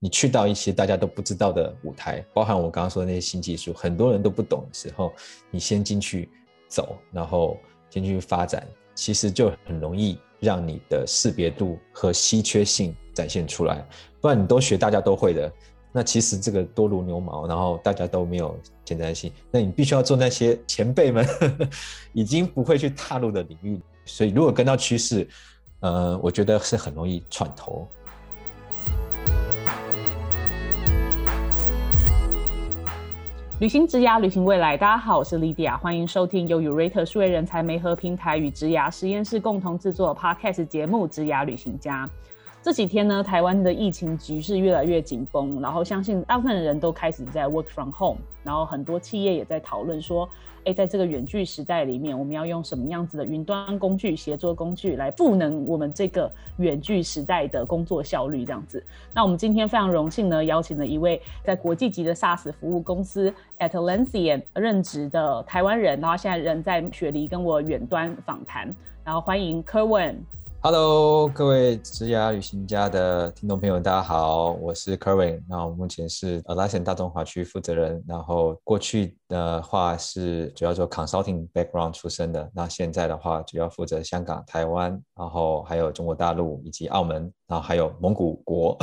[0.00, 5.12] 你去到一些大家都不知道的舞台，包含我刚刚说的那些新技术，很多人都不懂的时候，
[5.50, 6.28] 你先进去
[6.68, 7.58] 走，然后
[7.90, 8.64] 进去发展，
[8.94, 13.84] 其实就很容易让你的识别度和稀缺性展现出来。
[14.20, 15.52] 不然你都学大家都会的，
[15.90, 19.32] 那其实这个多如牛毛，然后大家都没有前瞻性。
[19.50, 21.26] 那你必须要做那些前辈们
[22.14, 23.80] 已经不会去踏入的领域。
[24.04, 25.28] 所以如果跟到趋势，
[25.80, 27.86] 呃，我觉得是很容易串头。
[33.60, 34.76] 旅行职涯，旅行未来。
[34.76, 42.06] 大家好，我是 Lydia，欢迎收听由 Urate 数位人才媒合平台与职涯实验室共同制作的 Podcast 节目《职涯旅行家》。
[42.62, 50.28] 这几天呢，台湾的疫情局势越来越紧绷，然后相信大部分人都开始在 work from home，然后很多企业也在讨论说，
[50.68, 58.44] 哎，在这个远距时代里面，我们要用什么样子的云端工具、协作工具来赋能我们这个远距时代的工作效率？
[58.44, 58.84] 这样子。
[59.14, 68.70] 那我们今天非常荣幸呢，邀请了一位在国际级的 SaaS 服务公司 Atlassian 任职的台湾人，然后现在人在雪梨跟我远端访谈，
[69.02, 70.16] 然后欢迎 Kerwin。
[70.60, 75.40] Hello，各位职涯旅行家的听众朋友，大家好，我是 Kevin。
[75.48, 82.50] 那我目前是 a l a s a n 大中华区负责人，然后过去的话是主要做 consulting background 出身的。
[82.52, 88.76] 那现在的话，主要负责香港、台湾，然后还有中国大陆以及澳门，然后还有蒙古国，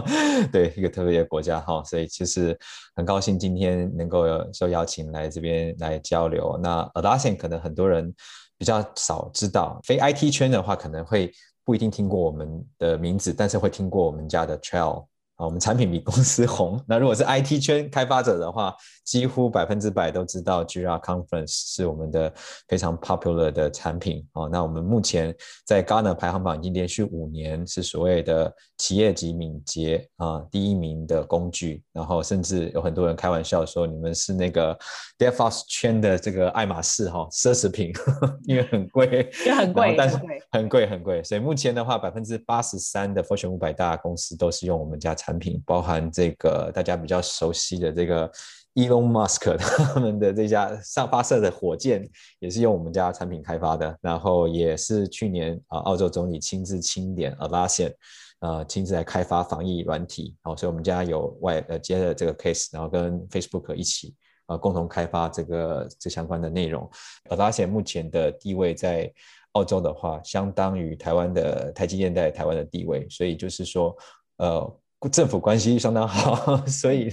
[0.52, 1.82] 对一个特别的国家哈。
[1.84, 2.56] 所以其实
[2.94, 6.60] 很高兴今天能够受邀请来这边来交流。
[6.62, 8.14] 那 a l a s a n 可能很多人。
[8.62, 11.32] 比较少知道，非 IT 圈的话，可能会
[11.64, 15.04] 不一定听过我们的名字，但是会听过我们家的 Trail。
[15.44, 16.82] 我们产品比公司红。
[16.86, 22.32] 那如果是 IT 圈开发者的话，几乎百分之百都知道 Jira Conference 是我们的
[22.68, 24.24] 非常 popular 的产品。
[24.34, 25.34] 哦，那我们目前
[25.66, 31.82] 在 Gartner 排行榜已经连续五年是所谓的企业级敏捷啊第一名的工具。
[31.92, 34.78] 然后甚至有很多人开玩笑说，你们是那个
[35.18, 37.92] DevOps 圈的这个爱马仕哈奢侈品，
[38.46, 40.16] 因为很贵，也很贵，但是
[40.52, 41.22] 很贵很贵。
[41.24, 45.31] 所以目前的话，百分之八十三的 Fortune 五百大公司都是用我们家产。
[45.32, 48.30] 产品包含这个大家比较熟悉的这个
[48.74, 49.56] Elon Musk
[49.94, 52.06] 他们的这家上发射的火箭
[52.38, 57.94] 也是用我们家产品开发的，然后也是去年啊澳洲总理亲自清点 Alasian，
[58.40, 64.14] 呃亲自来开发防疫软体，好，所以我们家有外呃接了这个 case，然后跟 Facebook 一起
[64.48, 66.86] 呃共同开发这个这相关的内容。
[67.30, 69.10] Alasian 目前的地位在
[69.52, 73.96] 澳洲的话，相当于台湾的台积电在台湾的地位，所以就是说
[74.36, 74.78] 呃。
[75.08, 77.10] 政府关系相当好，所以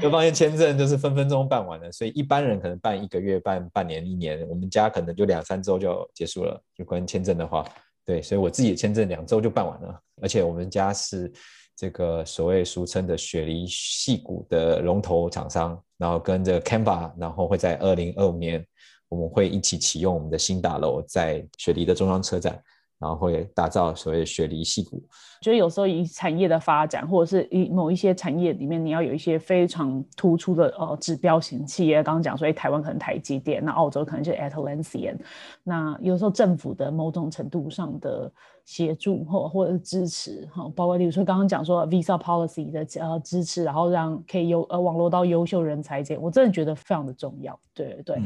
[0.00, 1.90] 各方面签证就是分分钟办完了。
[1.92, 6.60] 所以一般人可能办一个月、办半年、一年，我们家可能就两三周就结束了。
[6.74, 7.64] 就关于签证的话，
[8.04, 10.00] 对，所以我自己的签证两周就办完了。
[10.20, 11.32] 而且我们家是
[11.76, 18.64] 这个所谓俗称的雪梨戏骨的龙头厂商，然后跟着 Canva，然后会在二零二五年
[19.08, 22.60] 我们会一起启用我们的新大楼，在雪梨的中央车站。
[22.98, 25.00] 然后会打造所谓雪梨戏骨，
[25.40, 32.02] 觉得有时候以产业的发展，或者是以某一些产业里面，你要有一些非常突出的呃指标型企业。
[32.02, 35.16] 刚刚讲说，哎，台湾可能台积电，那澳洲可能是 Atlassian。
[35.62, 38.28] 那有时候政府的某种程度上的
[38.64, 47.56] 协助或或者是支持，哈，包括例如说刚刚讲说 Visa Policy 的呃支持，然后让可以优呃网络到优秀人才这，我真的觉得非常的重要。
[47.72, 48.20] 对对。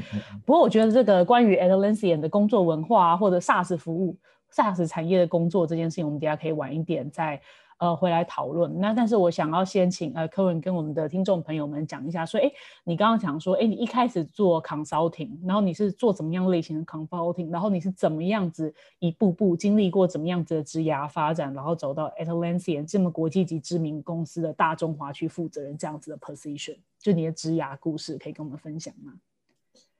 [0.46, 4.16] 不过我觉得这个关于 Atlassian 的工作文化或者 SaaS 服务。
[4.54, 7.40] SaaS 产业的工作这件事情，我们等下可以晚一点再
[7.78, 8.78] 呃回来讨论。
[8.78, 12.50] 那但是我想要先请呃柯文跟我们的听众朋友们讲一下，说哎，
[12.84, 29.14] 你刚刚讲说，哎，你一开始做 consulting，然后你是做怎么样类型的 consulting，然后你是怎么样子一步步经历过怎么样子的职涯发展，然后走到 Atlassian 这么国际级知名公司的大中华区负责人这样子的 position，就你的职涯故事可以跟我们分享吗？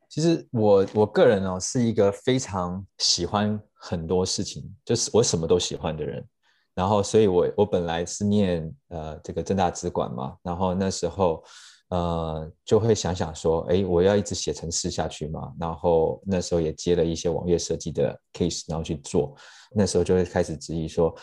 [0.08, 6.24] 其实我我个人哦是一个非常喜欢很多事情，就是我什么都喜欢的人。
[6.72, 11.42] 然后，所以我我本来是念呃这个正大资管嘛，然后那时候
[11.88, 15.52] 呃就会想想说，哎，我要一直写程式下去嘛。
[15.58, 19.34] 然后那时候也接了一些网页设计的 case，然后去做。
[19.74, 21.14] 那时候就会开始质疑说，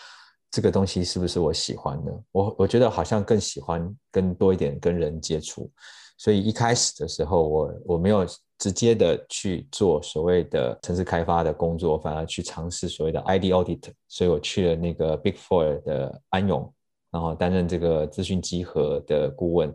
[0.51, 2.23] 这个东西是不是我喜欢的？
[2.31, 5.71] 我我觉得好像更喜欢更多一点跟人接触。
[6.19, 8.23] 所以一开始的时候，我我没有。
[8.61, 16.73] 直接的去做所谓的城市开发的工作，反而去尝试所谓的 ID audit，所以我去了那个 Big Four 的安永，
[17.09, 19.73] 然后担任这个资讯集合的顾问。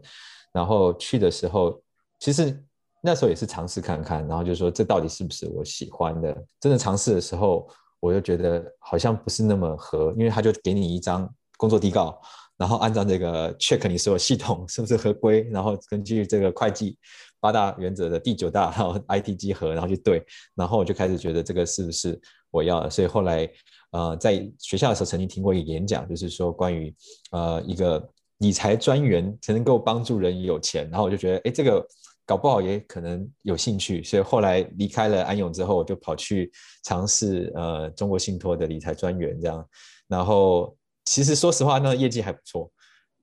[0.53, 1.81] 然后去的时候，
[2.21, 2.63] 其实
[3.01, 6.45] 那时候也是尝试看看，然后就说这到底是不是我喜欢的？
[6.61, 7.67] 真的尝试的时候，
[8.01, 11.27] 我就觉得好像不是那么合，因为他就给你一张
[11.57, 12.21] 工作底稿，
[12.57, 16.97] 然后按照这个 check 你所有系统是不是合规， 然后根据这个会计
[17.41, 20.25] 八大原则的第九大，然后 IT 集合，然后去对，
[20.55, 22.21] 然后我就开始觉得这个是不是
[22.51, 23.49] 我要的，所以后来
[23.93, 26.95] 呃在学校的时候曾经听过一个演讲，就是说关于
[27.33, 28.09] 呃一个
[28.39, 31.87] 理财专员才能够帮助人有钱，然后我就觉得哎这个。
[32.27, 36.51] 搞不好也可能有兴趣，所以后来离开了安永之后，我就跑去
[36.83, 39.63] 尝试呃中国信托的理财专员这样。
[40.09, 40.75] 然后
[41.05, 42.71] 其实说实话，那业绩还不错，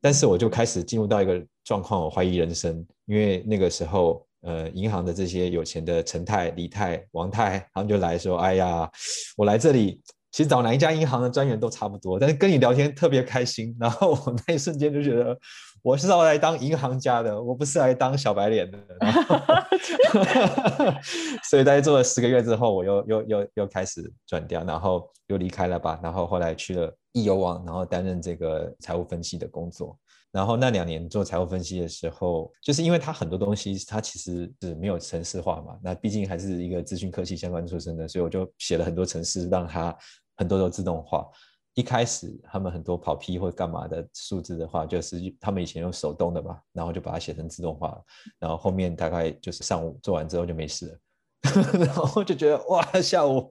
[0.01, 8.89] 但是我就开始进入到一个状况，我怀疑人生，因为那个时候呃银行的这些有钱的陈太、李太、王太，他们就来说：“哎呀，
[9.37, 10.01] 我来这里。”
[10.31, 13.75] 其实找哪一家银行的专员都差不多，但是跟你聊天特别开心。
[13.77, 15.37] 然后我那一瞬间就觉得，
[15.83, 18.77] 我是要来当银行家的，我不是来当小白脸的。
[21.43, 25.99] 所以在做了十个月之后，我又又又又开始转掉，然后又离开了吧。
[26.01, 29.97] 然后后来去了易游网，然后担任这个财务分析的工作。
[30.31, 35.77] 然后那两年做财务分析的时候，就是因为它很多东西它其实是没有程式化嘛。
[35.83, 39.95] 那毕竟还是一个资讯科技相关出身的，所以我就写了很多程式，让它。
[40.37, 41.29] 很多都自动化。
[41.75, 47.95] 一开始他们很多跑批或干嘛的数字的话，就是他们以前用手动的嘛，然后就把它写成自动化。
[48.39, 50.97] 然后后面大概就是上午做完之后就没事了，
[51.79, 53.49] 然后就觉得哇，下午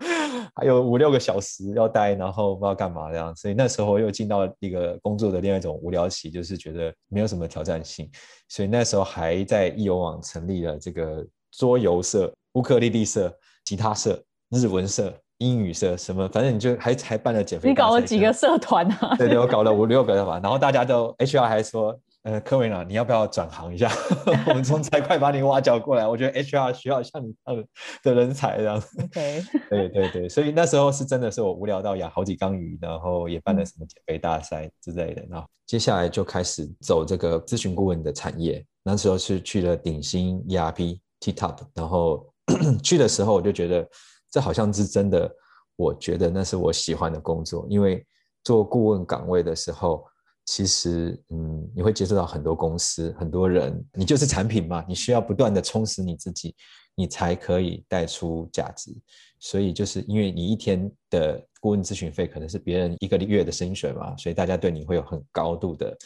[0.54, 3.34] 还有五六个小时要待，然后不知道干嘛这样。
[3.34, 8.10] 所以那时候又进到一个工作的另外一种无聊期，就是觉得没有什么挑战性。
[8.48, 13.32] 所以那时候还在易游网成立了这个桌游社、乌克丽丽社、
[13.64, 15.12] 吉他社、日文社。
[15.42, 17.70] 英语社什么，反正你就还还办了减肥。
[17.70, 19.16] 你搞了几个社团啊？
[19.16, 20.38] 对对，我搞了五六个吧。
[20.42, 23.90] 然后大家都 HR 还说，呃，科维娜，你要不要转行一下？
[24.48, 26.06] 我们从财会把你挖角过来。
[26.06, 27.64] 我觉得 HR 需要像你这样
[28.02, 28.76] 的人才这样。
[29.02, 29.42] OK。
[29.70, 35.24] 对对对，所以那时候是真的是我无聊到养好几缸鱼，然后也办了什么减肥大赛之类的。
[35.30, 38.64] 然后接下来就开始走这个咨询顾问的产业。
[38.82, 42.26] 那时候是去了鼎新 ERP T-Top，然后
[42.82, 43.88] 去的时候我就觉得。
[44.32, 45.28] 这好像是真的，
[45.74, 48.06] 我觉得那是我喜欢的工作，因为
[48.44, 50.06] 做顾问岗位的时候，
[50.44, 56.54] 其实嗯，你会接触到很多公司、很多人，你就是产品嘛，你需要不断的充实你自己，
[56.94, 58.90] 你才可以带出价值。
[59.38, 65.96] 所以就是因为你一天的顾问咨询费可能是别人一个月的薪水嘛，所以大家对你会有很高度的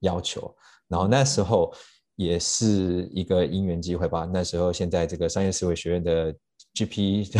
[0.00, 0.54] 要求。
[0.88, 1.72] 然后那时候
[2.16, 6.34] 也是一个因缘机会吧，那时候现在这个商业思维学院的。
[6.74, 7.30] G.P.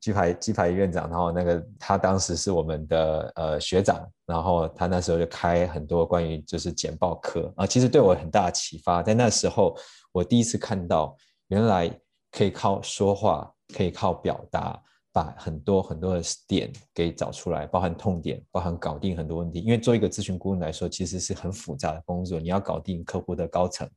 [0.00, 9.02] 鸡排鸡排院长，然后那个他当时是我们的呃学长，然后他那时候就开很多关于就是简报课啊，其实对我很大的启发。
[9.02, 9.76] 在那时候，
[10.12, 11.16] 我第一次看到
[11.48, 11.90] 原来
[12.30, 14.80] 可以靠说话，可以靠表达，
[15.12, 19.58] 把很多很多的点给找出来，包含痛点，包含搞定很多问题。
[19.58, 23.88] 因为做一个咨询顾问来说，其实是很复杂的工作，你要搞定客户的高层，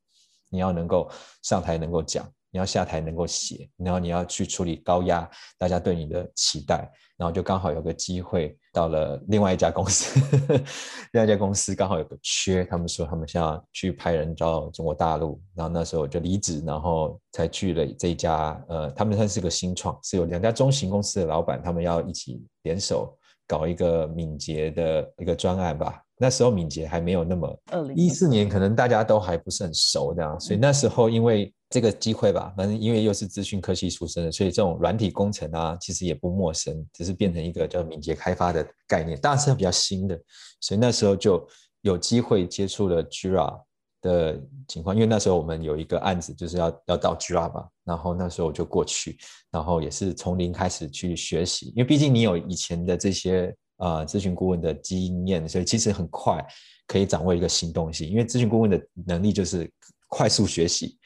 [0.49, 1.07] 你要能够
[1.43, 2.27] 上台能够讲。
[2.55, 10.17] 你要下台能够写，然后你要去处理高压，大家对你的期待，然后就刚好有个机会到了另外一家公司，
[11.11, 23.13] 另外一家公司刚好有个缺，他们说他们想要去派人到中国大陆，然后那时候就离职，然后才去了这家，呃，他们算是个新创，是有两家中型公司的老板，他们要一起联手
[23.45, 26.01] 搞一个敏捷的一个专案吧。
[26.17, 27.59] 那时候敏捷还没有那么，
[27.95, 31.53] 一四年可能大家都还不是很熟这样，所以那时候因为。
[31.67, 40.17] 这个机会吧，反正因为又是资讯科技出身的，所以这种软体工程啊，其实也不陌生，只是变成一个叫敏捷开发的概念，当然是比较新的，
[40.61, 41.45] 所以那时候就
[41.81, 43.59] 有机会接触了 Jira
[44.01, 49.17] 的情况，因为那时候我们有一个案子就是要要到 Jira 吧，然后那时候我就过去，
[49.51, 56.45] 然后也是从零开始去学习，因为毕竟你有以前的这些啊咨询顾问的经验，所以其实很快
[56.87, 59.71] 可以掌握一个新东西，因为咨询顾问的能力就是
[60.07, 60.97] 快速学习。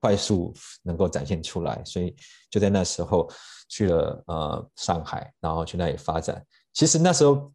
[0.00, 0.54] 快速
[0.84, 2.14] 能够展现出来，所以
[2.48, 3.28] 就在那时候
[3.68, 6.40] 去了呃上海，然后去那里发展。
[6.72, 7.52] 其实那时候，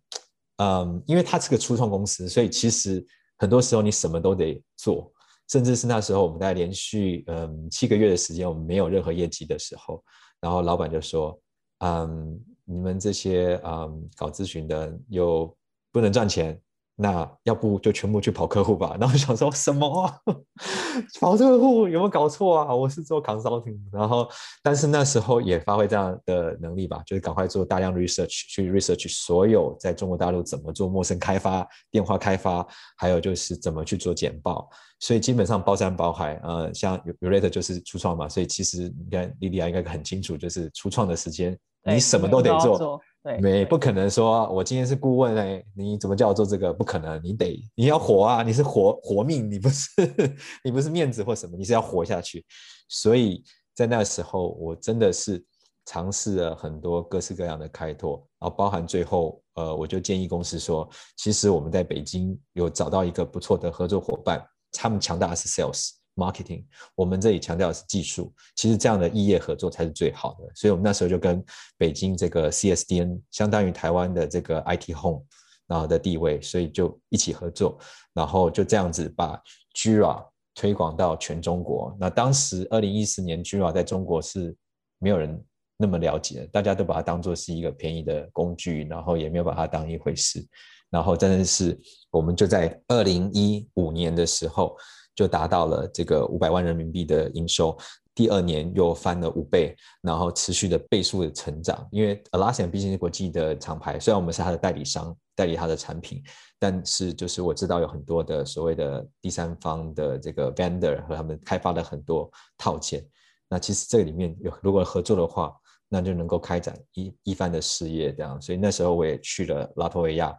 [0.58, 3.02] 嗯，因为它是个初创公司，所以其实
[3.38, 5.10] 很多时候你什么都得做，
[5.48, 10.04] 甚至是那时候我们在连续嗯七个月的时间，我们没有任何业绩的时候，
[10.42, 11.40] 然后老板就说，
[11.80, 12.38] 嗯，
[12.68, 15.56] 你们这些嗯搞咨询的又
[15.92, 16.60] 不能赚钱。
[17.00, 18.98] 那要不就全部去跑客户吧？
[19.00, 20.12] 然后想说什么
[21.22, 22.74] 跑客户有没有搞错啊？
[22.74, 24.28] 我是做 consulting，然后
[24.64, 32.66] 但是那时候也发挥这样的能力吧，就是赶快做大量 research，去 research 所有在中国大陆怎么做陌生开发、电话开发，
[32.98, 34.68] 还有就是怎么去做简报。
[35.00, 41.56] 所以基本上包山包海，呃，像 u r a t 就是初创嘛，所以其实你看莉莉亚应该很清楚，就是初创的时间。
[41.94, 43.00] 你什么都得做。
[43.24, 46.72] 对，没不可能说，我今天是顾问哎，你怎么叫我做这个？
[46.72, 49.90] 不可能，你得你要活啊，你是活活命，你不是
[50.64, 52.46] 你不是面子或什么，你是要活下去。
[52.88, 55.44] 所以在那时候，我真的是
[55.86, 64.42] 尝试了很多各式各样的开拓，然后包含最后，呃，我就建议公司说，其实我们在北京有找到一个不错的合作伙伴，
[64.72, 65.90] 他们强大的是 sales。
[66.18, 70.52] marketing，我们这里强调的是技术，其实这样的异业合作才是最好的。
[70.56, 71.42] 所以，我们那时候就跟
[71.78, 75.24] 北京这个 CSDN，相当于台湾的这个 IT Home，
[75.68, 77.78] 然后的地位，所以就一起合作，
[78.14, 79.42] 然后就这样子把
[79.76, 81.96] Jira 推广到全中国。
[82.00, 84.56] 那当时二零一四年，Jira 在中国是
[84.98, 85.42] 没有人
[85.78, 90.44] 那么了解，大家都把它当做是一个便宜的工具，然后也没有把它当一回事。
[90.90, 94.76] 然后真的是，我们就在二零一五年的时候。
[95.18, 97.76] 就达到了这个五百万人民币的营收，
[98.14, 101.88] 第二年又翻了五倍，然后持续的倍数的成长。
[101.92, 106.22] 因为 Alasan 毕竟是国际的厂牌，虽然我们是它的代理商，代理它的产品，
[106.60, 113.04] 但是就是我知道有很多的所谓的第三方的这个 vendor 和他们开发了很多套件。
[113.50, 115.52] 那其实这里面有如果合作的话，
[115.90, 118.40] 那就能够开展一一番的事业这样。
[118.40, 120.32] 所以那时候我也去了拉脱维亚。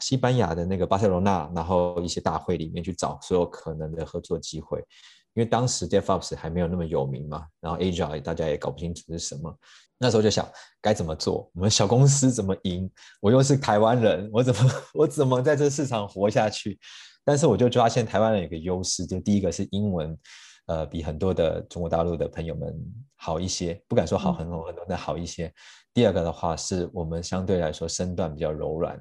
[0.00, 4.78] 西班牙的那个巴塞罗那，然后一些大会里面去找所有可能的合作机会，
[5.34, 9.56] 因为当时 DevOps 还没有那么有名嘛，然后 Agile 大家也搞不清楚是什么，
[9.98, 10.48] 那时候就想
[10.80, 12.90] 该怎么做，我们小公司怎么赢？
[13.20, 16.78] 我又是台湾人，我怎么我怎么在这市场活下去？
[17.24, 20.18] 但是我就发现台湾人有个优势，就第一个是英文，
[20.66, 22.74] 呃，比很多的中国大陆的朋友们
[23.16, 25.50] 好一些，不敢说好很多很多，但好一些。
[25.94, 29.00] 第二个的话是我们相对来说身段比较柔软。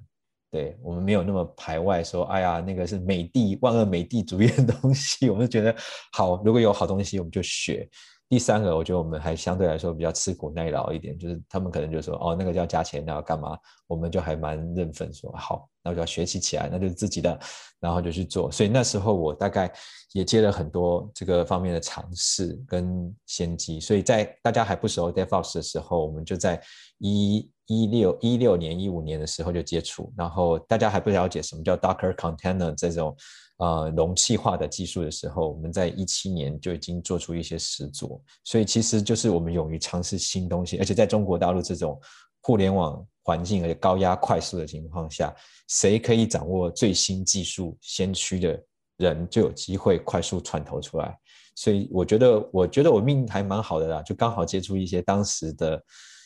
[0.54, 5.76] 对我们没有那么排外，说哎呀，那个是美帝万恶美帝主义的东西，我们就觉得
[6.12, 7.90] 好，如果有好东西，我们就学。
[8.30, 13.58] 第三个，我觉得我们还相对来说比较吃苦耐劳一点，就是他们可能就说哦，那个要加钱，那要干嘛？
[13.88, 17.40] 我们就还蛮认份，说好，那我就要学习起来，那就是自己的，
[17.80, 18.52] 然后就去做。
[18.52, 19.72] 所以那时候我大概
[20.14, 23.80] 也接了很多这个方面的尝试跟先机。
[23.80, 26.60] 所以在大家还不熟 DevOps 的时候，我们就在
[27.00, 33.16] 一一六一六年一五年的时候就接触，然后大家还不了解什么叫 Docker Container 这种。
[33.58, 41.98] 呃，容器化的技术的时候，我们在一七年就已经做出一些实作，所以其实就是我们勇于尝试新东西，而且在中国大陆这种
[42.42, 45.34] 互联网环境而且高压快速的情况下，
[45.70, 48.60] 谁可以掌握最新技术先驱的
[48.98, 51.16] 人，就有机会快速窜头出来。
[51.56, 55.82] 所以我觉得，我觉得我命还蛮好的啦，就刚好接触一些当时的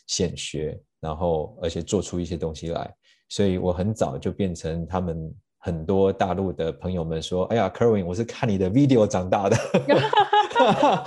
[0.08, 2.94] 显学，然后而且做出一些东西来，
[3.30, 5.34] 所以我很早就变成他们。
[5.60, 9.58] 很多大陆的朋友们说：“哎呀，Kerwin，我是看你的 video 长大的。”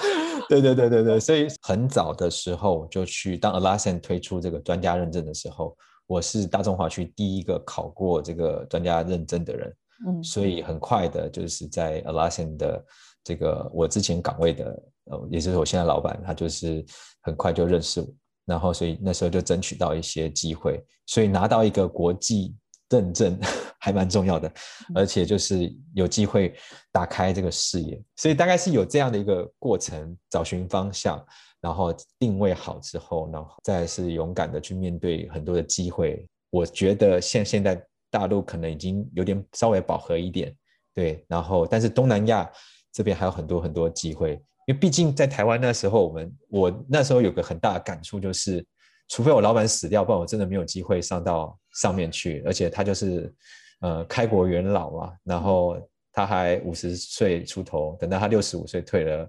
[0.51, 5.75] 对对对对对，所以很早的时候就去当 Alasan 推出这个专家认证的时候，
[6.07, 9.75] 我是大中华区第一个考过这个专家认证的人。
[10.07, 12.85] 嗯，所以很快的就是在 Alasan 的
[13.25, 16.85] 这个我之前岗位的呃，也就是我现在老板，他就是
[17.23, 18.07] 很快就认识我，
[18.51, 22.55] 然后所以那时候就争取到一些机会，所以拿到一个国际。
[22.93, 23.39] 认证
[23.79, 24.53] 还蛮重要的，
[24.97, 26.53] 而且就是有机会
[26.91, 31.25] 打开这个视野，所以大概是有这样的一个过程，找寻方向，
[31.61, 36.27] 然后定位好之后，然后再是勇敢的去面对很多的机会。
[36.51, 37.81] 我觉得现现在
[38.11, 40.53] 大陆可能已经有点稍微饱和一点，
[40.93, 42.51] 对，然后但是东南亚
[42.93, 48.65] 这边还有很多很多机会，因为毕竟在台湾那时候，我们我那时候有个很大的感触就是。
[49.13, 52.45] 除非我老板死掉，不然我真的没有机会上到上面去。
[52.47, 53.35] 而且他就是，
[53.81, 55.77] 呃，开国元老嘛，然后
[56.13, 59.29] 他还五十岁出头，等到他六十五岁退了，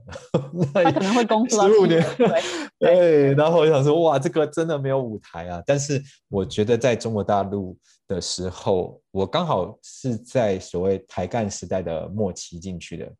[0.71, 2.00] 他可能会工作十五年。
[2.77, 5.63] 对，然后我想说，哇，这个真的没有舞台啊。
[5.65, 7.75] 但是我觉得在中国大陆
[8.07, 13.12] 的时候，我刚好是在所谓台干时代的末期进去的。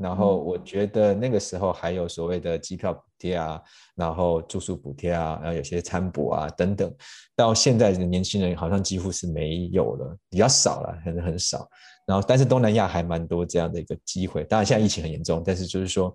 [0.00, 3.60] 然后我觉得那个时候还有所谓的机票补贴啊，
[3.94, 6.90] 然后住宿补贴啊，然后有些餐补啊等等，
[7.36, 11.68] 到现在的年轻人好像几乎是没有了，比较少了，很很少。
[12.06, 16.06] 然后但是东南亚还蛮多这样的一个机会，当然现在疫情很严重，但是就是说，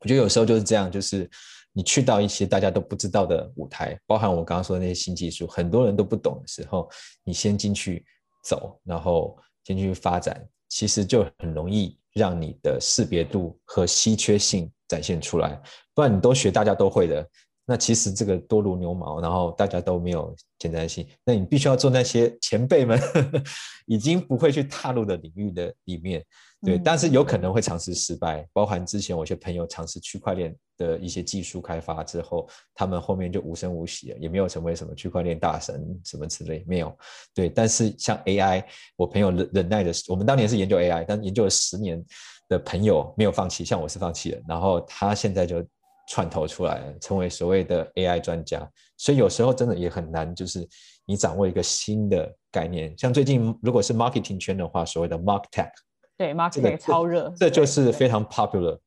[0.00, 1.28] 我觉得有时候就是这样，就是
[1.74, 6.88] 你去到一些大家都不知道的舞台，包含我刚刚说的那些新技术，很多人都不懂的时候，
[7.22, 8.02] 你先进去
[8.42, 11.98] 走，然后先去发展，其实就很容易。
[12.14, 15.60] 让你的识别度和稀缺性展现出来，
[15.94, 17.28] 不然你都学大家都会的，
[17.66, 21.06] 那其实这个多如牛毛，然后大家都没有前瞻性。
[21.24, 23.00] 那你必须要做那些前辈们
[23.86, 26.22] 已经不会去踏入的领域的里面，
[26.60, 28.46] 对，但是有可能会尝试失败。
[28.52, 36.94] 包含之前我一些朋友尝试区块链的一些技术开发之后，他们后面就无声无息了，也没有成为什么区块链大神什么之类，没有。
[37.34, 38.62] 对，但是像 AI，
[38.96, 42.04] 我朋友忍忍耐的，我们当年是研究 AI，但研究了十年
[42.46, 45.64] 的朋友没有放弃，像我是放弃了，然后他现在就。
[46.06, 50.68] 串头出来，成为所谓的 AI 专家，所以有时候真的也很难，就是
[51.06, 52.92] 你掌握一个新的概念。
[52.98, 55.70] 像最近如果是 marketing 圈的话，所谓的 mark tech，
[56.16, 58.78] 对 market 超热，这就是非常 popular。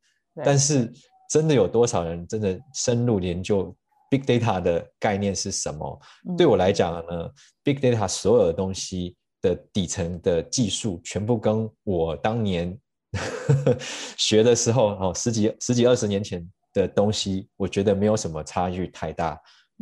[0.44, 0.92] 但是
[1.30, 3.76] 真的有多少人真的深入研究
[4.12, 6.00] big data 的概念是什么？
[6.38, 7.30] 对我来讲呢
[7.64, 12.78] ，big data 所有的东西的底层的技术，全部跟我当年
[14.18, 16.48] 学的时候哦，十几十几二十年前。
[16.77, 19.39] 的东西，我觉得没有什么差距太大，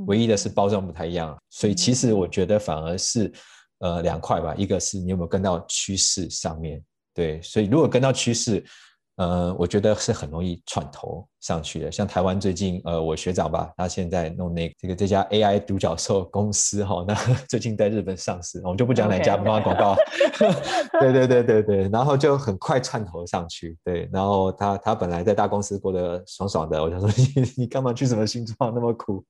[0.08, 1.38] 唯一的是包装不太一样。
[1.50, 3.32] 所以其实我觉得反而是，
[3.80, 6.84] 呃，两块吧，一个是你有没有跟到趋势上面，
[7.14, 8.66] 对，所以如果跟到趋势。
[9.18, 11.92] 呃，我觉得是很容易串头上去的。
[11.92, 17.16] 像台湾最近，呃，我学长吧，他现在弄那这个这家 AI 独角兽公司哈，那
[17.48, 19.96] 最近在日本上市，我们就不讲哪家，不发广告。
[21.00, 23.78] 对对对对对，然后就很快串头上去。
[23.86, 29.24] 对，然后他他本来在大公司过得爽爽的，我想说 你你干嘛去什么新创那么苦？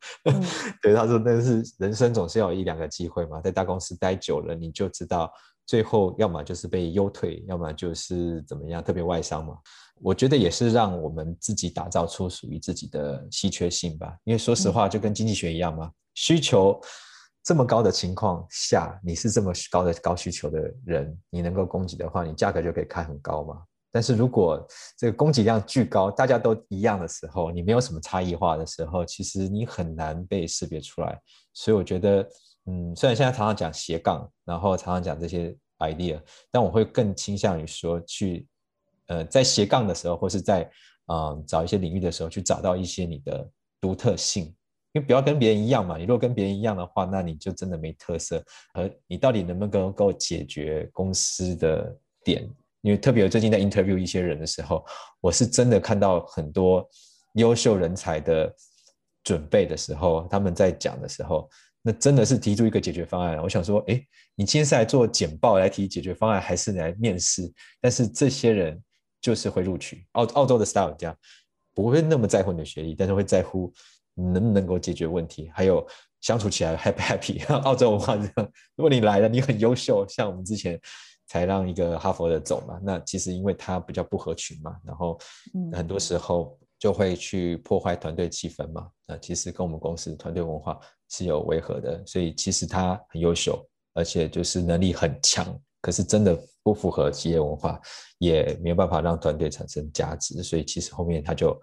[0.81, 5.31] 对，他说那是人生总是要有一两个机会嘛，在大公司待久了，你就知道。
[5.65, 9.57] 最后，要么就是被优退，要么就是怎么样，特别外伤嘛。
[10.01, 14.15] 我觉得也是让我们自己打造出属于自己的稀缺性吧。
[14.25, 16.79] 因为说实话，就跟经济学一样嘛，需求
[17.43, 23.63] 这么高的情况下，你是这么高的高需求的人，你能够供给的话，你价格就可以开很高嘛。
[23.91, 24.63] 但是如果
[24.97, 31.19] 这个供给量巨高，大家都一样的时候，你没有什么差异化的时候，其实你很难被识别出来。
[31.53, 32.27] 所以我觉得。
[32.67, 36.19] 嗯，虽然现在常常讲斜杠，然后常常讲这些 idea，
[36.49, 38.47] 但我会更倾向于说去，
[39.05, 40.67] 呃，在斜杠的时候，或是在
[41.07, 43.47] 嗯找一些领域的时候，去找到一些你的
[43.79, 44.45] 独特性，
[44.93, 45.95] 因为不要跟别人一样嘛。
[45.95, 48.43] 你如果跟别人一样的话，那你就真的没特色。
[48.73, 52.49] 而你到底能不能够解决公司的点？
[52.81, 54.83] 因为特别最近在 interview 一些人的时候，
[55.21, 56.83] 我是真的看到很多
[57.33, 58.51] 优秀人才的
[59.23, 61.47] 准备的时候，他们在讲的时候。
[61.87, 63.37] 那真的是提出一个解决方案。
[63.43, 67.53] 我想说，哎，你今天是来做简报来提解决方案，还是来面试？
[67.79, 68.81] 但是这些人
[69.21, 70.03] 就是会录取。
[70.13, 71.15] 澳澳洲的 style 这样，
[71.75, 73.71] 不会那么在乎你的学历，但是会在乎
[74.15, 75.85] 你能不能够解决问题，还有
[76.21, 77.53] 相处起来 happy happy。
[77.61, 80.81] 澳洲文化这样，如果你来了，你很优秀，像我们之前
[81.27, 85.19] 才让一个哈佛的走嘛，那其实因为他比较不合群嘛，然后
[85.71, 88.89] 很多时候就会去破坏团队气氛嘛。
[89.07, 90.79] 那其实跟我们公司团队文化。
[91.09, 93.63] 是有违和的，所以其实他很优秀，
[93.93, 97.79] 而且就是能力很强，可是真的不符合企业文化，
[98.17, 101.59] 也没有办法让团队产生价值，所以其实后面他就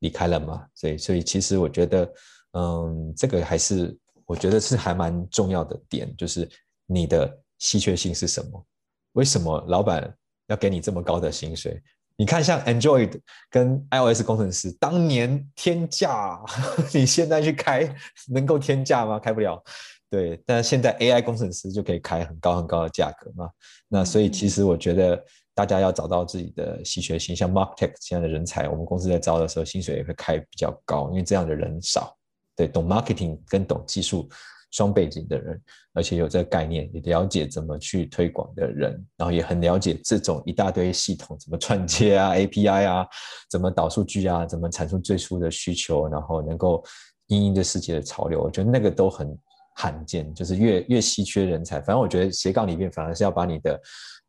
[0.00, 0.66] 离开了嘛。
[0.74, 2.12] 所以，所以其实我觉得，
[2.52, 6.48] 嗯，这个还是我觉得是还蛮重要的点，就是
[6.86, 8.66] 你的稀缺性是什么？
[9.12, 10.14] 为什么老板
[10.48, 11.82] 要给你这么高的薪水？
[12.18, 16.40] 你看，像 Android 跟 iOS 工程师当年天价，
[16.94, 17.94] 你现在去开
[18.28, 19.18] 能够天价吗？
[19.18, 19.62] 开不了。
[20.08, 23.50] 对，但是现在 AI 工程师就可以开很高很高的价格嘛。
[23.88, 32.16] 那所以其实我觉得大家要找到自己的稀缺性，像 MarkTech 这样的人才，我们公司在招的时候薪水也会开比较高，因为这样的人少。
[32.54, 34.26] 对，懂 Marketing 跟懂技术。
[34.70, 35.60] 双背景的人，
[35.94, 43.06] 而且有这个概念，也了解怎么去推广的人，然后也很了解这种一大堆系统怎么串接啊、API 啊，
[43.48, 46.84] 怎么导数据啊，怎么产出最初的需求，然后能够
[47.28, 48.42] 应应这世界的潮流。
[48.42, 49.38] 我觉得那个都很
[49.76, 51.80] 罕见，就是越越稀缺人才。
[51.80, 53.80] 反正我觉得斜杠里面反而是要把你的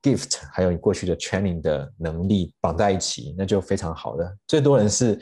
[0.02, 4.38] gift 还有你过去的 training 的能力绑在一起，那就非常好的。
[4.48, 5.20] 最多人是。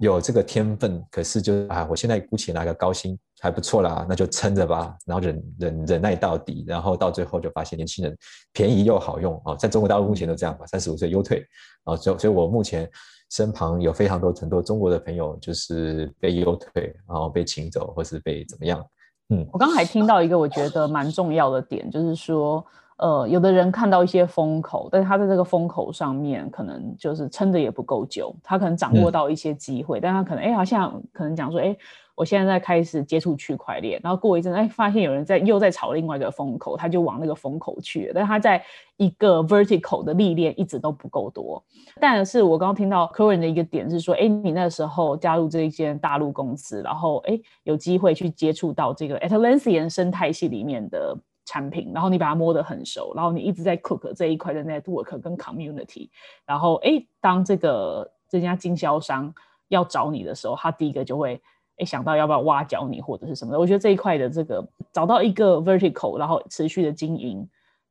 [0.00, 8.16] 有这个天分，可是就啊，我现在姑且拿个高薪还不错啦，那就撑着吧，然后忍忍忍耐到底，然后到最后就发现年轻人
[8.52, 11.44] 便宜又好用啊，在中国大陆目前都这样吧，三十五岁优退
[11.84, 12.90] 啊，所以所以我目前
[13.30, 18.82] 身旁有非常多很多中国的朋友就是被优退，然后被请走或是被怎么样，
[19.28, 22.64] 嗯，我刚刚还听到一个我觉得蛮重要的点，就是说。
[23.00, 31.74] 呃，有的人看到一些风口，但是他在这个风口上面可能就是撑的也不够久，他可能掌握到一些机会，但他可能哎，好像可能讲说，哎，
[32.14, 38.62] 我现在在开始接触区块链，然后过一阵，哎，发现有人在又在炒另外一个风口，他就往那个风口去了，但他在
[38.98, 41.64] 一个 vertical 的历练一直都不够多。
[41.98, 51.16] 但是我刚刚听到科文的一个点是说，哎，你那时候加入这一间大陆公司，然后哎，有机会去接触到这个 Atlassian 生态系里面的。
[51.50, 56.08] 产品，然后你把它摸得很熟，然后你一直在 cook 这一块的 network 跟 community，
[56.46, 59.34] 然后哎，当这个这家经销商
[59.66, 61.42] 要找你的时候，他第一个就会
[61.78, 63.58] 哎想到要不要挖角你或者是什么的。
[63.58, 67.44] 我觉得这一块的这个找到一个 vertical，然后持续的经营，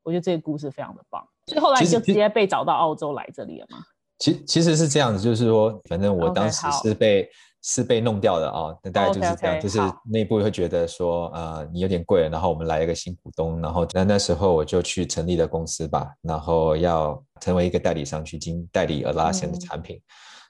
[0.04, 1.22] 我觉得这个故事非常的棒。
[1.48, 3.80] 所以后来就直接被找到澳洲来这里了吗？
[4.20, 7.30] 其其实是这样子，就是说，反正我当时是被。
[7.62, 20.02] 是被弄掉的啊，那大概就是这样，就是内部会觉得说，呃，你有点贵，然后我们来一个新股东，然后那那时候我就去成立了公司吧，然后要成为一个代理商去经代理 Atlassian 的产品，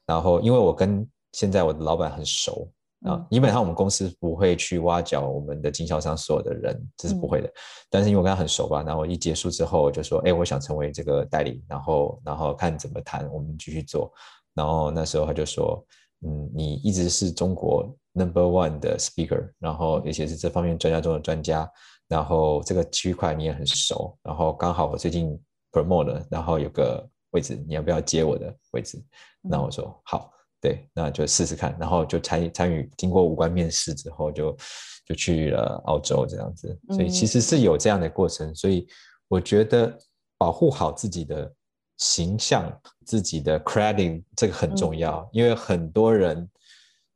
[0.05, 2.69] 然后因为我跟现在我的老板很熟
[3.07, 7.51] 啊，基本上我们公司不会去挖角我们的经销商所有的人，这是不会的，
[7.89, 14.13] 但是因为我跟他很熟吧，然后一结束之后我就说，哎，我想成为这个代理，然后然后看怎么谈，我们继续做，
[14.53, 15.83] 然后那时候他就说。
[16.25, 21.69] 嗯，你一直是中国 number one 的 speaker，然后而且是这方面专家中的专家，
[22.07, 25.39] 然后这个区块你也很熟，然后刚好我最近
[25.71, 29.01] promote 了，然后有个位置，你要不要接我的位置？
[29.41, 30.29] 那我说好，
[30.59, 34.57] 对，那就试试看，然后就参参与，经过五关面试之后，就
[35.05, 38.85] 就去了澳洲这样子，所以其实是有这样的过程，所以
[39.29, 39.97] 我觉得
[40.37, 41.53] 保护好自己的。
[41.99, 42.69] 形象
[43.05, 46.49] 自己的 credit 这个很重要，因为很多人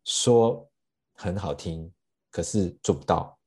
[0.06, 0.70] 说
[1.16, 1.92] 很好听，
[2.30, 3.38] 可是做不到。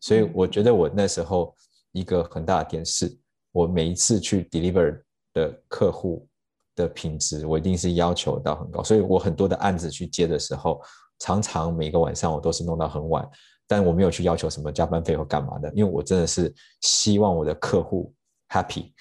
[0.00, 1.54] 所以我觉得我那时候
[1.92, 3.16] 一个很大的点是，
[3.52, 5.00] 我每一次去 deliver
[5.34, 6.28] 的客户
[6.74, 8.82] 的品质，我一定是要求到很高。
[8.82, 10.80] 所以我很多的案子去接的时候，
[11.18, 13.28] 常常每个晚上我都是弄到很晚，
[13.66, 18.14] 但我没有去要求什么加班费或干嘛的，因为我真的是希望我的客户
[18.48, 18.92] happy。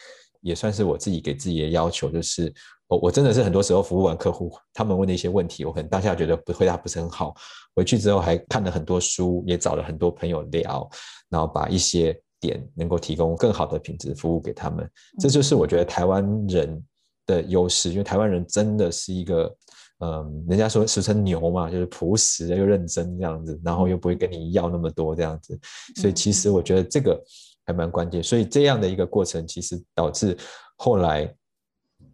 [0.42, 2.54] 也算是我自己给自己的要求，就是
[2.88, 7.34] 我我真的是很多时候服务完客户，他们问的一些问题，我可能当下觉得不回答不是很好，
[7.76, 10.90] 回去之后还看了很多书，也找了很多朋友聊，
[11.30, 14.90] 然后把一些点能够提供更好的品质服务给他们。
[15.20, 16.84] 这就是我觉得台湾人
[17.26, 19.56] 的优势，因为台湾人真的是一个，
[20.00, 25.60] 嗯，人家说俗称牛嘛，就是朴实又认真这样子，然后又不会跟你要那么多这样子，
[25.98, 27.24] 所以其实我觉得这个。
[27.66, 30.38] 还蛮关键，所以这样的一个过程，其实导致
[30.78, 31.32] 后来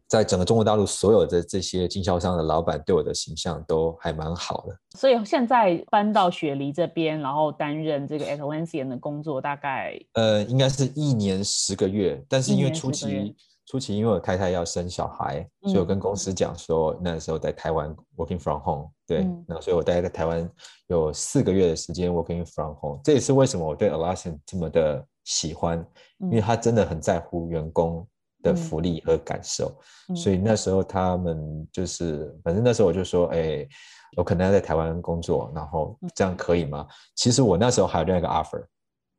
[0.09, 4.77] 在整个中国大陆所有的这些经销商的老板对我的形象都还蛮好的。
[4.97, 12.23] 所以现在搬到雪梨这边，然后担任这个 Atlassian 的工作，大概呃，应该是一年十个月。
[12.29, 20.49] 但是因为初期初期，因为我太太要生小孩，所以我跟公司讲说，那时候在台湾 working from home，对，那所以我待在台湾
[20.87, 22.99] 有四个月的时间 working from home。
[23.03, 25.05] 这也是为什么我对 Atlassian 这么的。
[25.27, 25.85] 喜欢，
[26.19, 28.07] 因为他真的很在乎员工
[28.41, 29.77] 的福利和感受，
[30.15, 33.67] 所以那时候他们就是，反正那时候我就说，哎，
[34.15, 36.87] 我可能要在台湾工作，然后这样可以吗？
[37.13, 38.61] 其实我那时候还有另外一个 offer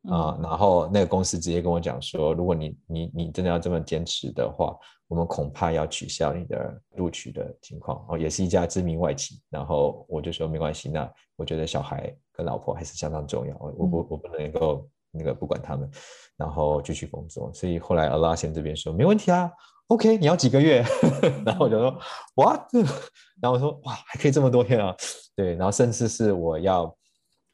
[0.09, 4.75] 啊，然后那个公司直接跟我讲说，如果你你你真的要这么坚持的话，
[5.09, 8.03] 我们恐怕要取消你的录取的情况。
[8.09, 14.89] 哦，也是一家知名外企，然后我就说没关系，那我觉得小孩跟老婆还是相当重要，我我我不能够。
[15.11, 15.89] 那个不管他们，
[16.37, 17.51] 然后继续工作。
[17.53, 19.51] 所以后来阿拉先这边说没问题啊
[19.87, 20.83] ，OK，你要几个月？
[21.45, 21.99] 然后我就说
[22.35, 22.67] 哇，
[23.41, 24.95] 然后我说哇，还可以这么多天啊？
[25.35, 26.95] 对，然后甚至是我要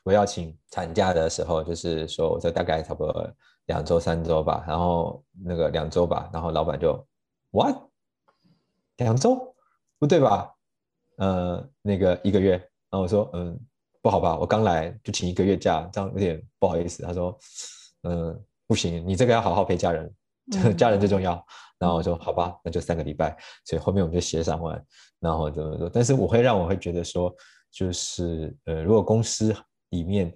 [0.03, 3.33] 我要请产假的时候，就是说我在大概差不多
[3.65, 7.07] 两周三周吧，然后那个两周吧，然后老板就
[7.51, 7.75] What？
[8.97, 9.55] 两周？
[9.99, 10.51] 不对吧？
[11.17, 12.51] 呃，那个一个月。
[12.51, 13.59] 然后我说嗯。
[14.05, 14.37] 不好吧？
[14.37, 17.01] 我刚来就请一个月假，这样有点不好意思。
[17.01, 17.35] 他说
[18.07, 20.15] ：“嗯，不行，你这个要好好陪家人，
[20.77, 21.43] 家人最重要。”
[21.79, 24.79] 然后我说：“好吧，那就三个礼拜。”所以后面我们就协商完，
[25.19, 25.89] 然后怎么说？
[25.89, 27.35] 但是我会让我会觉得说，
[27.71, 29.51] 就是呃，如果公司
[29.89, 30.31] 里面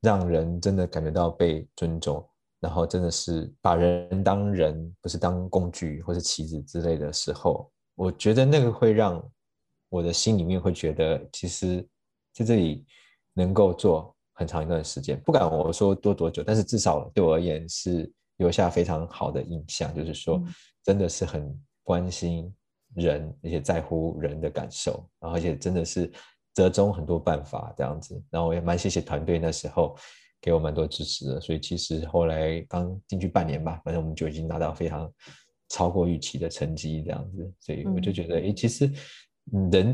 [0.00, 2.24] 让人真的感觉到被尊重，
[2.60, 9.20] 然后真的是把人当人，不是当工具或是棋子之类的时候，我觉得那个会让
[9.88, 11.84] 我的心里面会觉得，其实
[12.32, 12.86] 在这里。
[13.38, 20.42] 能够做很长一段时间，不管我说多多久，但是至少对我而言是留下非常好的印象，就是说
[20.82, 22.52] 真的是很关心
[22.94, 26.10] 人，而且在乎人的感受，然后而且真的是
[26.54, 29.96] 折中很多办法这样子，然后我也蛮谢谢团队那时候
[30.40, 35.12] 给我蛮多支持的，所以其实后来刚进去半年吧，反正我们就已经拿到非常
[35.68, 38.90] 超过预期的成绩这样子，所以我就觉得，哎，其实
[39.70, 39.88] 人，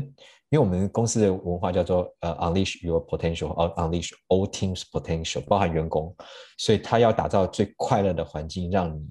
[0.49, 6.15] 因为我们公司的文化叫做呃 unleash your potential，哦 unleash all teams potential，包含员工，
[6.57, 9.01] 所以他要打造最快乐的环境，让你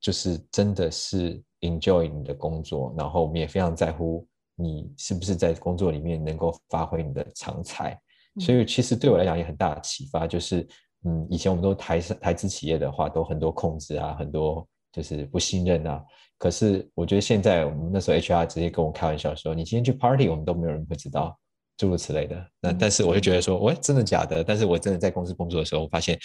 [0.00, 7.98] 就是真的是 enjoy 你的工作，然后我们也非常在乎你是不是在工作里面能够发挥你的长才。
[8.40, 10.66] 所以其实对我来讲也很大的启发，就是
[11.04, 16.02] 嗯，以前我们都台台资企业的话，都很多控制啊，很多就是不信任啊。
[16.44, 21.34] 可是我觉得现在我们那时候 HR 直接跟我开玩笑说：“你今天去 party，我们都没有人会知道，
[21.78, 26.18] 诸如此类的。”那但是我就觉得说：“喂，真的假的？”但是我真的在公司工作的时候，我发现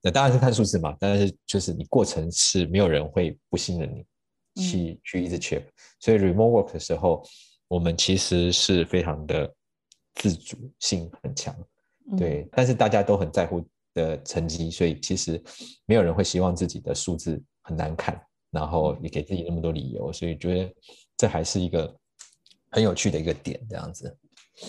[0.00, 3.94] 那当然是看数字嘛，但是就是你过程是没有人会不信任
[4.54, 5.60] 你，去去一直 check。
[6.00, 7.22] 所以 remote work 的时候，
[7.68, 9.54] 我们其实是非常的。
[10.14, 11.54] 自主性很强，
[12.16, 13.62] 对，但是大家都很在乎
[13.92, 15.38] 的成绩，所以其实
[15.84, 18.18] 没有人会希望自己的数字很难看，
[18.56, 20.74] 然后也给自己那么多理由，所以觉得
[21.16, 21.94] 这还是一个
[22.70, 24.16] 很有趣的一个点，这样子。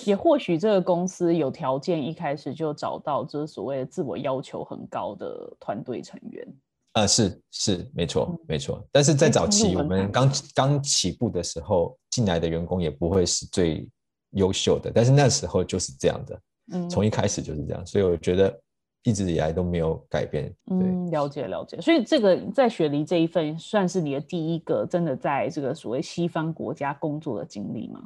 [0.05, 6.45] 也或许这个公司有条件一开始就找到就是所谓的自我要求很高的团队成员。
[6.91, 13.89] 啊，是是没错没错，但是在早期我们刚刚起步的时候进来的员工也不会是最。
[14.31, 16.41] 优秀的，但是那时候就是这样的，
[16.73, 18.61] 嗯，从一开始就是这样，所以我觉得
[19.07, 20.53] 一直以来都没有改变。
[20.69, 21.79] 嗯，了解了解。
[21.79, 28.01] 所以这个在雪梨这一份算是你的第一个真的在这个所谓西方国家工作的经历吗？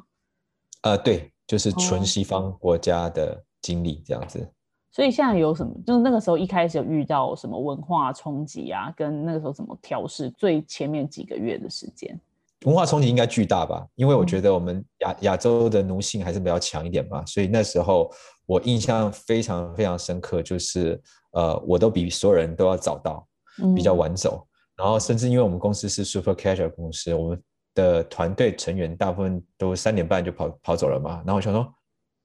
[0.82, 4.48] 呃，对，就是纯西方国家的经历这样子。
[4.92, 5.74] 所以现在有什么？
[5.84, 8.94] 就是那个时候一开始有遇到什么文化冲击啊？
[8.96, 10.30] 跟那个时候怎么调试？
[10.30, 12.16] 最前面几个月的时间。
[12.64, 18.08] 文化冲击应该巨大吧，因为我觉得我们亚亚洲的奴性还是比较强一点嘛，所以那时候
[18.52, 21.00] 我印象非常非常深刻，就是
[21.32, 23.26] 呃，我都比所有人都要早到，
[23.74, 27.42] 比较晚走，然后甚至因为我们公司是 super casual 公司，我们
[27.74, 31.74] 的团队成员大部分都三点半就跑跑走了嘛，然后我想说。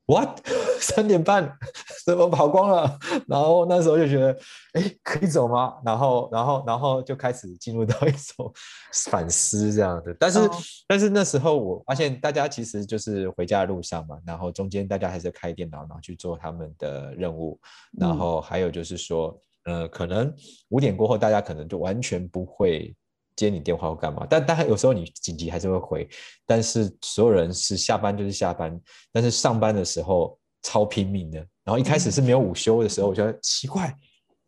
[0.08, 0.40] What？
[0.80, 1.58] 三点半
[2.06, 2.98] 怎么跑光了？
[3.28, 4.38] 然后那时候就觉得，
[4.74, 5.76] 哎，可以走吗？
[5.84, 8.52] 然后，然后，然后就开始进入到一种
[9.10, 10.16] 反思这样的。
[10.20, 10.40] 但是，
[10.88, 17.60] 但是那时候我发现大家其实就是回家的路上嘛，然后中间大家还是开电脑，然后去做他们的任务。
[18.00, 20.34] 然后还有就是说，呃，可能
[20.70, 22.96] 五点过后，大家可能就完全不会。
[23.38, 24.26] 接你电话或干嘛？
[24.28, 26.10] 但但有时候你紧急还是会回，
[26.46, 28.78] 但是所有人是下班就是下班，
[29.14, 31.38] 但是上班的时候超拼命的。
[31.64, 33.96] 然后一开始是没有午休的时候，我觉得奇怪，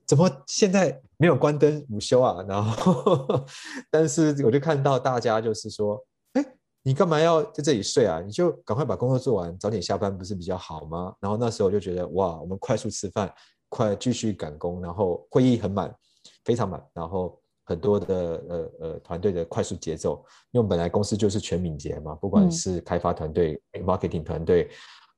[0.08, 2.44] 怎么现在没有关灯午休啊？
[2.48, 3.46] 然后，
[3.92, 6.44] 但是我就看到大家就是说，哎，
[6.82, 8.20] 你干嘛要在这里睡啊？
[8.22, 11.14] 你就赶快把工作做完，早点下班不是比较好吗？
[11.20, 13.32] 然后那时候我就觉得，哇，我们快速吃饭，
[13.70, 15.94] 快继续赶工，然后会议很满，
[16.44, 17.40] 非常满，然后。
[17.70, 24.68] 很多的呃呃团队的快速节奏，因为本来公司就是全敏捷嘛，不管是开发团队、marketing 团队，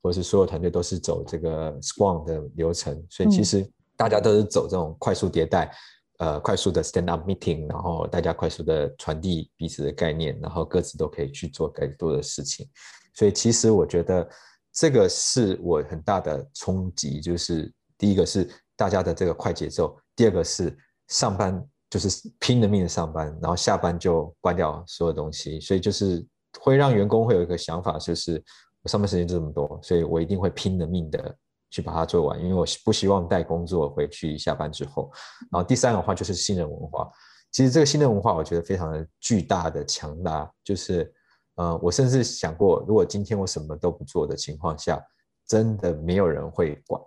[0.04, 5.72] 或者是所有团队都是走这个 Scrum 的流程，所以其实大家都是走这种快速迭代，
[6.18, 12.68] 呃，快速的 stand up meeting，然后大家快速的传递彼此的概念，然后各自都可以去做更多的事情。
[13.14, 14.28] 所以其实我觉得
[14.74, 21.66] 这个是我很大的冲击，就是第一个是大家的这个快节奏，第二个是上班。
[21.91, 26.25] 就是拼了命的上班，然后下班就关掉所有东西，所以就是
[26.62, 28.41] 会让员工会有一个想法，就是
[28.82, 31.36] 我上班时间就这么多，所以我一定会拼了命的
[31.69, 35.12] 去把它做完，因为我不希望带工作回去下班之后。
[35.51, 37.12] 然后第三个话就是信任文化，
[37.51, 41.13] 其实这个信任文化我觉得非常的巨大的强大，就是
[41.56, 44.97] 呃，我甚至想过，如果今天我什么都不做的情况下，
[45.45, 47.01] 真的没有人会管，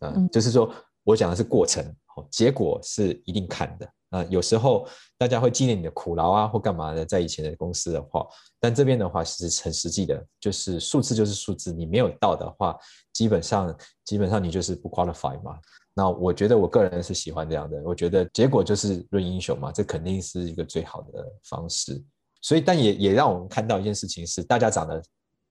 [0.00, 0.70] 嗯，就是说
[1.08, 1.82] 我讲的是过程，
[2.30, 3.90] 结果是一定看的。
[4.10, 8.26] 啊，有时候大家会纪念你的苦劳啊，或干嘛的，在以前的公司的话，
[8.60, 12.76] 但这边的话是很实际的，就是数字就是数字，你没有到的话，
[13.14, 15.58] 基本上基本上你就是不 qualify 嘛。
[15.94, 22.02] 那我觉得我个人是喜欢这样的，我觉得结果就是论英雄嘛，这肯定是一个最好的方式。
[22.42, 25.02] 所以，但也也让我们看到一件事情是，大家长得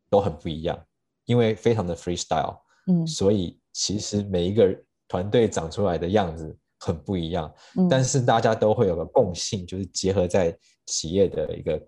[0.09, 0.79] 都很不一样，
[1.25, 4.75] 因为非常的 freestyle，嗯，所以其实每一个
[5.07, 6.57] 团队长出来的样子。
[6.79, 7.51] 很不一样，
[7.89, 11.83] 但是大家都会有个共性，就是结合在企业的一个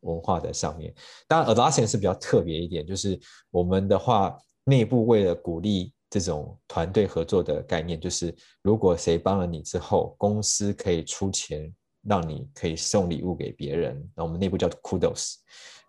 [0.00, 0.94] 文化的上面。
[1.26, 3.18] 当然，Atlassian 是比较特别一点，就是
[3.50, 14.06] 我们的话，内部为了鼓励这种团队合作的概念，就是如果谁帮了你之后，公司可以出钱让你可以送礼物给别人。
[14.14, 15.36] 那我们内部叫 Kudos。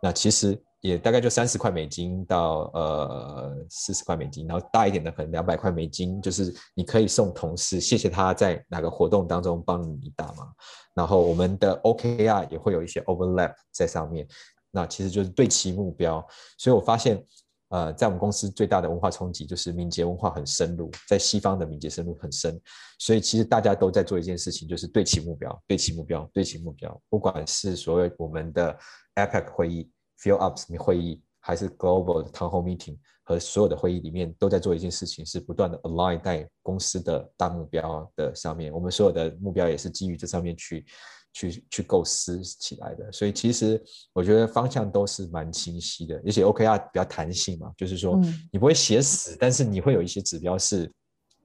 [0.01, 0.57] 那其实。
[0.85, 10.55] 也大概就三十块美金到呃四十块美金，然后大一点的可能两百块美金，就是你可以送同事，谢谢他在哪个活动当中帮你打忙。
[10.93, 14.27] 然后我们的 OKR 也会有一些 overlap 在上面，
[14.69, 16.25] 那其实就是对齐目标。
[16.57, 17.21] 所以我发现，
[17.69, 22.61] 呃，在我们公司最大的文化冲击就是敏捷文化很深入，在西方的敏捷深入很深，
[22.99, 27.01] 所以其实大家都在做一件事情，就是对齐目标，对齐目标，对齐目标。
[27.09, 28.77] 不管是所谓我们的
[29.15, 32.97] Epic 会议、Field Ups 会议，还是 Global 的 Town Hall Meeting。
[33.27, 38.71] 和所有的会议里面都在做一件事情，是不断的 align 在公司的大目标的上面。
[38.71, 40.85] 我们所有的目标也是基于这上面去
[41.33, 43.11] 去去构思起来的。
[43.11, 48.15] 所以其实我觉得方向都是蛮清晰的，而且 OKR 比较弹性嘛，就是说
[48.53, 50.93] 你不会写死，但是你会有一些指标是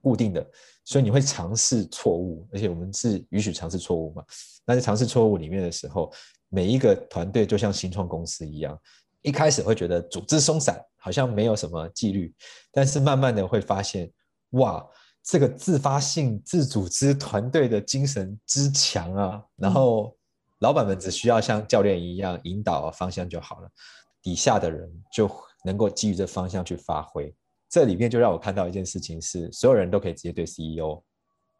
[0.03, 0.47] 固定的，
[0.91, 4.25] 所以你会尝试错误，而且我们是允许尝试错误嘛。
[4.67, 6.13] 那在尝试错误里面的时候，
[6.49, 8.77] 每一个团队就像新创公司一样。
[9.23, 12.35] 一开始会觉得组织松散，好像没有什么纪律，
[12.73, 14.11] 但是慢慢的会发现，
[14.55, 14.85] 哇，
[15.23, 19.41] 这个自发性、自组织团队的精神之强啊！
[19.55, 20.17] 然后
[20.59, 23.71] 老板们只需要像教练一样引导方向就好了，
[24.21, 25.31] 底下的人就
[25.65, 27.33] 能够基于这方向去发挥。
[27.71, 31.01] 这里面就让我看到一件事情是，所有人都可以直接对 CEO，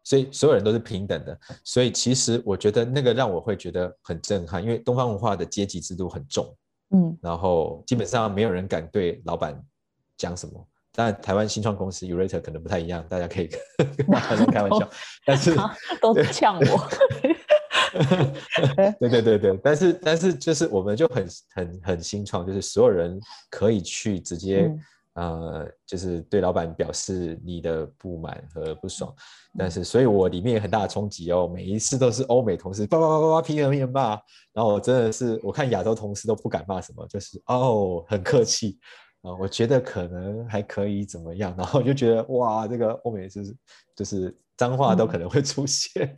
[0.03, 1.39] 所以所有人都是平等的。
[1.63, 6.53] 所以其实我觉得那个让我会觉得很震撼，因为东方文化的阶级制度很重。
[6.89, 9.57] 嗯，然后基本上没有人敢对老板
[10.17, 10.67] 讲什么。
[10.91, 13.49] 当然，台湾新创公司 Urate 可能不太一样，大家可以
[14.51, 14.89] 开玩笑。
[15.25, 15.55] 但是
[16.01, 16.89] 都呛我。
[18.99, 23.17] 对对对对，但是但是就是我们就很很很新创，就是所有人
[23.49, 24.69] 可以去直接。
[25.15, 29.13] 呃，就是对老板表示你的不满和不爽，
[29.57, 34.11] 但是所以我里面有很大的冲击哦，每一次都是欧美同事叭叭叭叭叭批人骂，
[34.53, 38.79] 然后我真的是我看亚洲同事都不敢骂什么，就是哦很客气
[39.21, 43.55] 啊，我觉得可能还可以怎么样，然后就觉得哇，这个欧美就是
[43.95, 46.17] 就是脏话都可能会出现。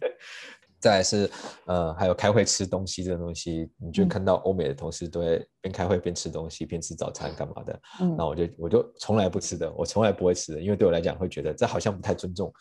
[0.84, 1.32] 再是，
[1.66, 7.82] 呃，还有开会吃东西这种东西，你就看到欧美的同事都会边开会边吃东西，边吃早餐干嘛的。
[8.02, 12.52] 嗯，那我就我就从来不吃的，我从来不会吃的，因为对我来讲会觉得这好像不太尊重，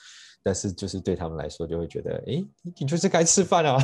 [0.40, 3.76] 但是就是对他们来说就会觉得，哎，你就是该吃饭啊，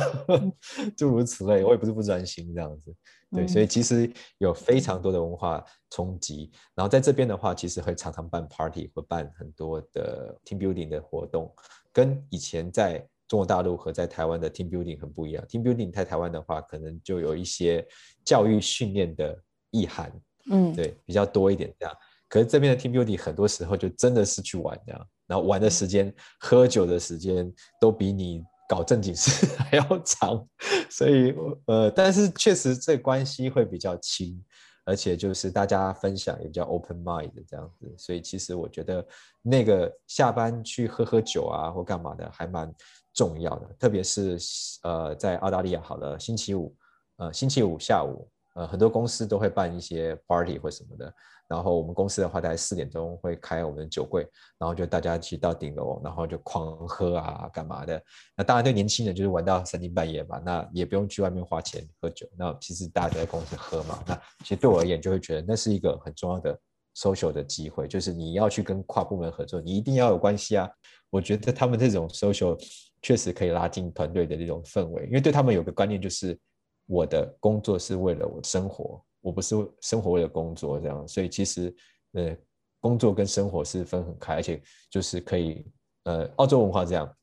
[0.95, 1.61] 诸如此类。
[1.61, 2.95] 我也不是不专心这样子，
[3.31, 6.49] 对，所以其实有非常多的文化冲击。
[6.75, 11.53] 然后在这边的话，其实会常常办 party，会办很多的 team building 的活动，
[11.91, 13.05] 跟以前在。
[13.29, 15.45] 中国大陆和在台湾的 team building 很不一样。
[15.47, 17.87] team building 在台湾的话，可能就有一些
[18.25, 19.39] 教育训练的
[19.69, 20.11] 意涵，
[20.49, 21.95] 嗯，对，比较多一点这样。
[22.27, 30.43] 可是这边的 team building 很多时候就真的是去玩这样，然后玩的时间、喝酒的时间都比你搞正经事还要长。
[30.89, 31.33] 所以，
[31.67, 34.43] 呃，但是确实这关系会比较亲，
[34.85, 37.93] 而且就是大家分享也比较 open mind 这样子。
[37.95, 39.05] 所以，其实我觉得
[39.43, 42.73] 那个下班去喝喝酒啊，或干嘛的，还蛮。
[43.13, 44.37] 重要的，特别是
[44.83, 46.75] 呃，在澳大利亚，好了，星期五，
[47.17, 51.13] 呃，星期五下午，呃，很多公司都会办一些 party 或什么的。
[51.47, 54.21] 然后我们公司的话，大概四点钟会开我们的酒柜，
[54.59, 57.99] 然后就大家一起到顶楼，然后就狂喝啊，干嘛的？
[58.37, 62.27] 那当然对年轻人就是玩到三更半夜嘛，那也不用去外面花钱喝酒。
[62.37, 63.97] 那其实大家都在公司喝嘛。
[64.05, 66.55] 那其实对我而言，就会觉得那是一个很重要的
[66.95, 70.69] social 的机会，就是你要去跟跨部门合作，你一定要有关系啊。
[71.09, 72.55] 我觉得他们这种 social。
[73.01, 76.37] 确实可以拉近团队的这种氛围，因为对他们有个观念就是，
[76.85, 81.73] 我的工作是为了我生活，我不是生活为了工作这样，所以其实
[82.13, 82.35] 呃，
[82.79, 85.65] 工作跟生活是分很开，而且就是可以
[86.03, 87.13] 呃，澳洲文化这样。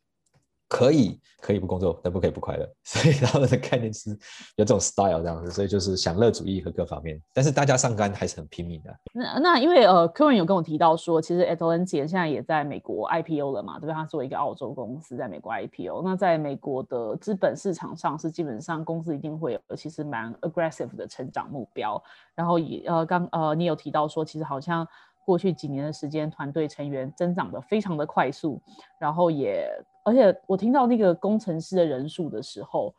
[0.69, 2.69] 可以，可以不工作，但不可以不快乐。
[2.83, 4.11] 所以他们的概念是
[4.57, 7.23] 有这种 style 这样子，所以就是享乐主义和各方面。
[7.33, 8.93] 但是大家上杆还是很拼命的。
[9.13, 13.95] 那那因为呃，科文有跟我提到说，其实 Atlantic 现在也在美国 IPO 了嘛，对不对？
[13.95, 16.03] 他作为一个澳洲公司，在美国 IPO。
[16.05, 22.03] 那在美国的资本市场上，是基本上公司一定会有其实蛮 aggressive 的成长目标。
[22.35, 24.85] 然后也呃，刚呃，你有提到说，其实好像
[25.25, 28.61] 过去几年的时间，团队成员增长的非常的快速，
[28.99, 29.71] 然后也。
[30.07, 32.95] 而且我听到那个工程师的人数的时候，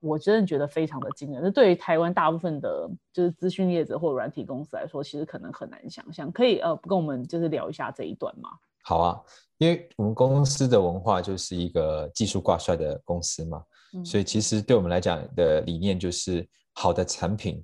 [0.00, 1.42] 我真的觉得非常的惊人。
[1.42, 6.32] 那对于台湾大部分的，就是资讯业者或软体公司来说，其实可能很难想象。
[6.32, 8.48] 可以呃，跟我们就是聊一下这一段吗？
[8.82, 9.20] 好啊，
[9.58, 13.62] 因为我们公司的文化就是一个技术挂帅的公司嘛，
[14.02, 17.62] 所以其实对我们来讲的理念就是好的产品、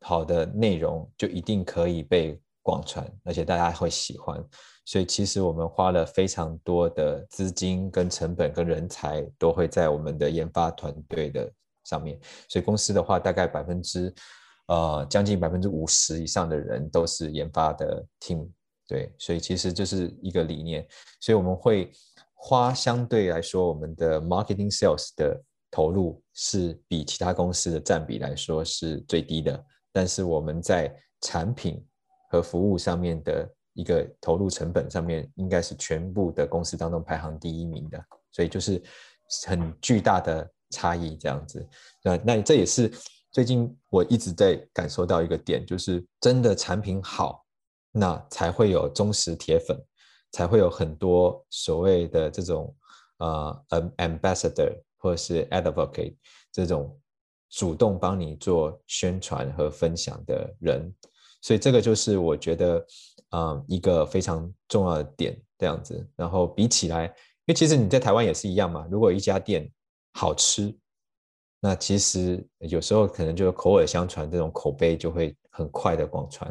[0.00, 2.38] 好的内容就一定可以被
[2.68, 4.44] 广传，而且大家会喜欢。
[4.84, 11.50] 所以其实我们花了非常多的资金、跟成本、跟人才，都会在我们的研发团队的
[11.84, 12.20] 上面。
[12.46, 14.14] 所以公司的话，大概百分之
[14.66, 18.46] 呃将近百分之五十以上的人都是研发的 team，
[18.86, 20.86] 对，所以其实就是一个理念，
[21.20, 21.90] 所以我们会
[22.34, 31.82] 花相对来说我们的 marketing sales 的投入是比其他公司的占比来说是最低的，但是我们在产品
[32.28, 38.82] 和服务上面的一个投入成本上面，应该是全部的公司当中排行第一名的，所以就是
[39.46, 41.66] 很巨大的差异这样子。
[42.02, 42.92] 那那这也是
[43.30, 47.44] 最近我一直在感受到一个点，就是真的产品好，
[47.92, 49.78] 那才会有忠实铁粉，
[50.32, 52.74] 才会有很多所谓的这种
[53.18, 53.64] 呃
[53.98, 56.16] ambassador 或者是 advocate
[56.50, 56.98] 这种
[57.50, 60.92] 主动帮你做宣传和分享的人。
[61.48, 62.86] 所以这个就是我觉得。
[63.30, 66.02] 啊，一个非常重要的点，这样子。
[66.16, 67.12] 然后比起来，因
[67.48, 68.88] 为其实你在台湾也是一样嘛。
[68.90, 69.70] 如果一家店
[70.14, 70.74] 好吃，
[71.60, 76.50] 那其实有时候可能就口耳相传，这种口碑就会很快的广传。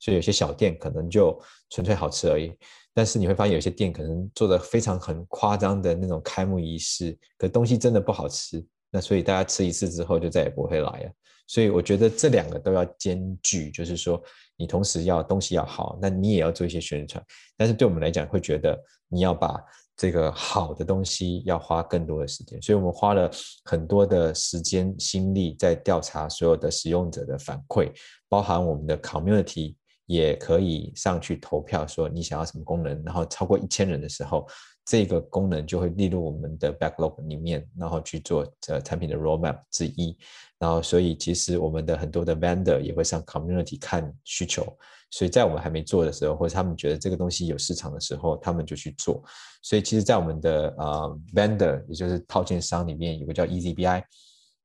[0.00, 1.38] 所以有些小店可能就
[1.68, 2.50] 纯粹好吃而已。
[2.94, 8.64] 但是你会发现，有些店可能做的非常很夸张的那种开幕仪式，可东西真的不好吃。
[8.94, 11.12] 那所以大家吃一次之后就再也不会来了。
[11.46, 14.22] 所以我觉得这两个都要兼具，就是说。
[14.56, 17.20] 你同时要东西要好，那你也要做一些宣传。
[17.56, 19.60] 但是对我们来讲，会觉得你要把
[19.96, 23.28] 这个好的东西要花更多的时间，所以我们花了
[23.64, 27.90] 很多的时间心力在调查所有的使用者的反馈，
[28.28, 29.74] 包含我们的 community
[30.06, 34.46] 也可以上去投票，说你想要什么功能，然后超过一千人的时候。
[34.84, 40.16] 这个功能就会列入我们的 backlog 里面，然后去做呃产品的 roadmap 之一。
[40.58, 44.64] 然后，所以其实我们的很多的 vendor 也会上 community 看需求。
[45.10, 49.22] 所以在我们还没做的时候，或者他们觉得这个东西有市场的时候，他们就去做。
[49.62, 54.02] 所以其实，在我们的呃 vendor，也就是套件商里面，有个叫 EZBI，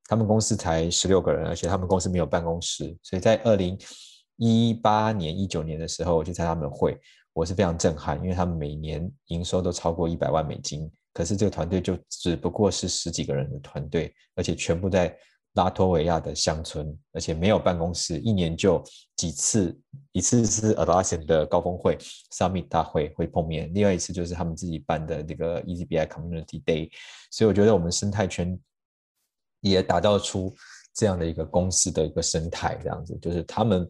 [0.06, 2.98] 他们公司才十六个人，而且他们公司没有办公室。
[3.04, 3.78] 所以在二零
[4.38, 6.98] 一八年、一九年的时候，我去参加他们会。
[7.40, 15.18] 我是非常震撼，因为他们每年营收都超过一百万美金，可是这个团队就只不过是十几个人的团队，而且全部在
[15.54, 18.84] 拉脱维亚的乡村，而且没有办公室，一年就
[19.16, 19.74] 几次，
[20.12, 21.98] 一次是 Atlassian 的高峰会
[22.34, 26.92] Summit 大会会碰面，另外一次就是他们自己办的那个 EZBI Community Day，
[27.32, 28.60] 所以我觉得我们生态圈
[29.62, 30.54] 也打造出
[30.94, 33.90] 这样的一个公司的一个生态，这样子就是他们。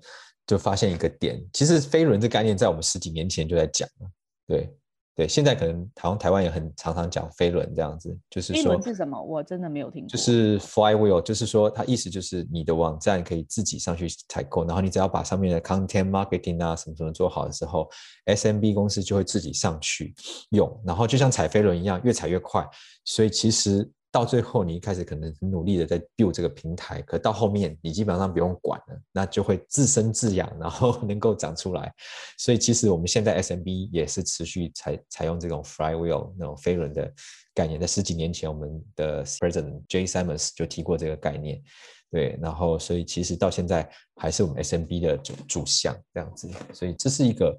[0.49, 4.09] 就发现一个点，其实飞轮这概念在我们十几年前就在讲了，
[4.47, 4.75] 对
[5.15, 9.21] 对，现在可能台湾台湾也很常常讲飞轮这样子，就是说飞轮是什么？
[9.21, 10.07] 我真的没有听过。
[10.09, 17.87] 就是 flywheel，就是说它意思就是你的网站可以自己上去采购，然后你只要把上面的 content marketing 啊什么什么做好的时候
[18.25, 20.15] ，SMB 公司就会自己上去
[20.49, 22.67] 用，然后就像踩飞轮一样，越踩越快，
[23.05, 23.87] 所以其实。
[24.11, 31.93] 到最后，你一开始可能很努力的在 build 这个平台，可到后面你基本上不用管了，那就会自生自养，然后能够长出来。
[32.37, 37.13] 所以其实我们现在 SMB 也是持续采采用这种 flywheel 那种飞轮的
[37.53, 37.79] 概念。
[37.79, 41.61] 在十几年前，我们的 President Jay Simons 就提过这个概念，
[42.09, 42.37] 对。
[42.41, 46.49] 然后所以其实到现在还是我们 SMB 的主主项这样子。
[46.73, 47.55] 所以这是一个。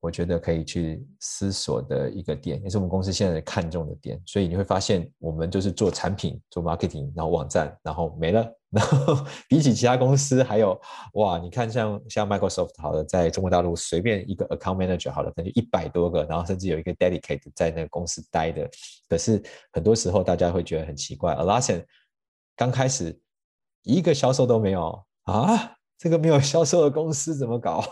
[0.00, 4.20] 我觉得可以去思索的一个点，也是我们公司现在看重的点。
[4.24, 8.46] 所以你会发现，我们就是做产品、做 marketing，然后网站，然后没了。
[8.70, 9.16] 然后
[9.48, 10.78] 比起其他公司，还有
[11.14, 18.68] 哇，你看像像 Microsoft 好了，在中国大陆随便一个 account manager 好了，可能就一百多个，然后甚至有一个 dedicate 在那个公司待的。
[19.08, 19.42] 可是
[19.72, 21.82] 很多时候大家会觉得很奇怪，Atlassian
[22.54, 23.18] 刚开始
[23.84, 25.77] 一个销售都没有啊。
[25.98, 27.82] 这个没有销售的公司怎么搞？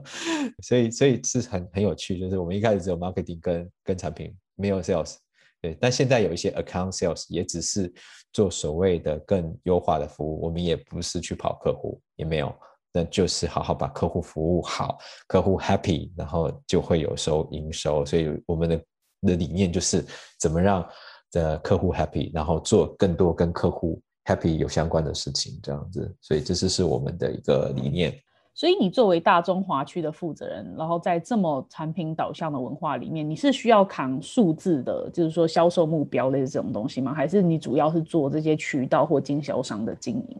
[0.64, 5.16] 所以，所以是很很有趣，就是我们一开始只有 marketing 跟跟产品，没有 sales，
[5.60, 5.76] 对。
[5.78, 7.92] 但现在有一些 account sales，也只是
[8.32, 10.40] 做所谓的更优化的服务。
[10.40, 12.50] 我们也不是去跑客户，也没有，
[12.90, 14.96] 那就是好好把客户服务好，
[15.28, 18.02] 客户 happy，然后就会有收营收。
[18.06, 18.82] 所以我们的
[19.20, 20.02] 的理念就是
[20.40, 20.88] 怎么让
[21.30, 24.00] 的客户 happy，然后做更多跟客户。
[24.24, 28.14] Happy 有相关的事情，这样子，所以这是是我们的一个理念。
[28.54, 37.14] 所以你作为大中华区的负责人，然后在这么产品导向的文化里面，你是需要扛数字的，就是说销售目标类这种东西吗？
[37.14, 40.38] 还是你主要是做这些渠道或经销商的经营？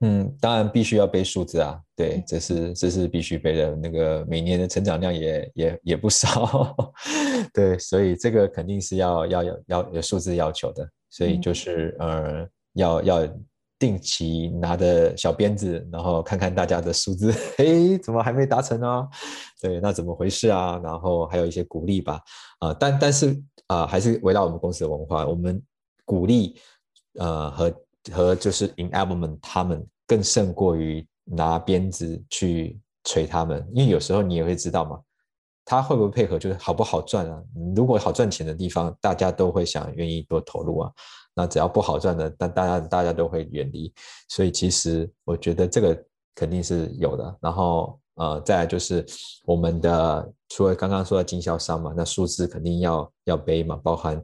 [0.00, 3.76] 嗯，当然必须要背数字啊，对，这是这是必须背的。
[3.76, 6.74] 那个每年的成长量也也也不少，
[7.54, 10.88] 对，所以这个肯定是要要有要有数字要求的。
[11.10, 12.48] 所以就是呃。
[12.74, 13.28] 要要
[13.78, 19.08] 定期拿着小鞭子，然后看看大家的数字， 嘿，怎么还没达成呢？
[19.60, 20.80] 对，那怎么回事啊？
[20.82, 22.20] 然后还有一些鼓励吧，
[22.60, 25.60] 啊，但但是啊，还是围绕我们公司的文化，我们
[26.04, 26.56] 鼓励
[27.18, 27.74] 呃和
[28.12, 35.00] 和就是 enablement 他们更胜过于拿鞭子去捶他们，因为有时候你也会知道嘛，
[35.64, 37.42] 他会不会配合，就是好不好赚啊？
[37.74, 40.92] 如果好赚钱的地方，大家都会想愿意多投入啊。
[41.34, 43.92] 那只要不好赚的，但大家大家都会远离。
[44.28, 46.04] 所以其实我觉得这个
[46.34, 47.36] 肯定是有的。
[47.40, 49.04] 然后呃，再来就是
[49.44, 54.22] 我们的除了刚刚说的经销商嘛，那数字肯定要要背嘛，包含。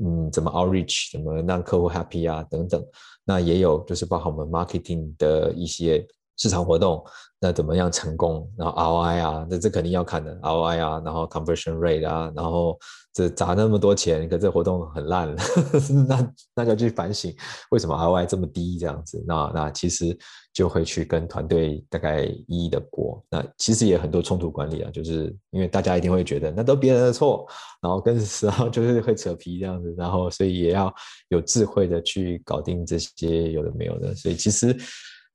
[0.00, 2.80] 嗯，怎么 outreach，怎么让客户 happy 啊，等等。
[3.24, 6.06] 那也有就是包含我们 marketing 的一些
[6.38, 7.04] 市场活动，
[7.40, 8.50] 那怎么样成功？
[8.56, 12.78] 然后 ROI 啊，那这肯定要看的 ROI 啊，然后 conversion rate 啊，然后
[13.12, 15.34] 这砸那么多钱，可这活动很烂，
[16.08, 17.34] 那那就去反省
[17.70, 19.22] 为什么 ROI 这么低这样子。
[19.26, 20.16] 那那其实。
[20.50, 27.46] 就会去跟团队大概一一的过，那其实也很多冲突管理啊，就是因为大家一定会觉得那都别人的错，
[27.80, 30.92] 然后跟然后 就是会扯皮这样子，然后所以也要
[31.28, 34.76] 有智慧的去搞定这些有的没有的，所以其实。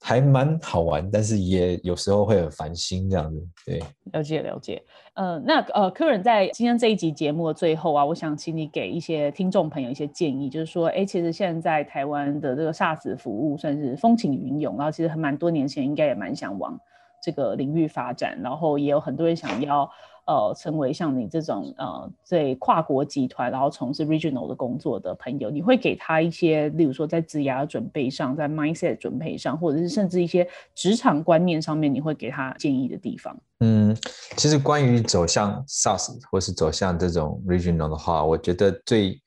[0.06, 3.48] 还蛮好玩，但是也有时候会很烦心这样子。
[3.66, 3.82] 对，
[4.12, 4.84] 了解了解。
[5.14, 16.78] 呃，那呃，客人在今天这一集节目的最后啊，我想请你给一些听众朋友一些建议，就是说，哎，其实现在台湾的这个 SaaS 服务算是风起云涌，然后其实很蛮多年前应该也蛮想往
[17.22, 19.90] 这个领域发展，然后也有很多人想要。
[20.26, 33.38] 呃，成为像你这种呃，在跨国集团然后从事 regional 的工作的朋友，你会给他一些，例如说在职涯准备上，在 mindset 准备上，或者是甚至一些职场观念上面，你会给他建议的地方？
[33.60, 33.94] 嗯，
[34.38, 39.22] 其实关于走向 SaaS 或是走向这种 regional 的话，我觉得最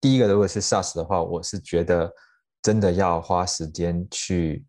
[0.00, 2.12] 第一个，如果是 SaaS 的话，我是觉得
[2.60, 4.62] 真的要花时间去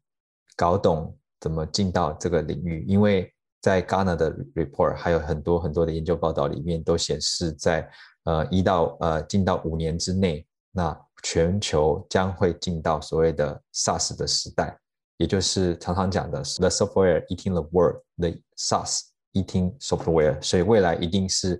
[0.55, 3.29] 搞懂怎么进到这个领域，因为。
[3.65, 7.89] 在 Ghana 的 report 还有很多很多的研究报道里面都显示，在
[8.25, 14.77] 呃一到呃近到五年之内，那全球将会进到所谓的 SaaS 的时代，
[15.17, 19.01] 也就是常常讲的 the software eating the world，the SaaS
[19.33, 21.59] eating software，所以未来一定是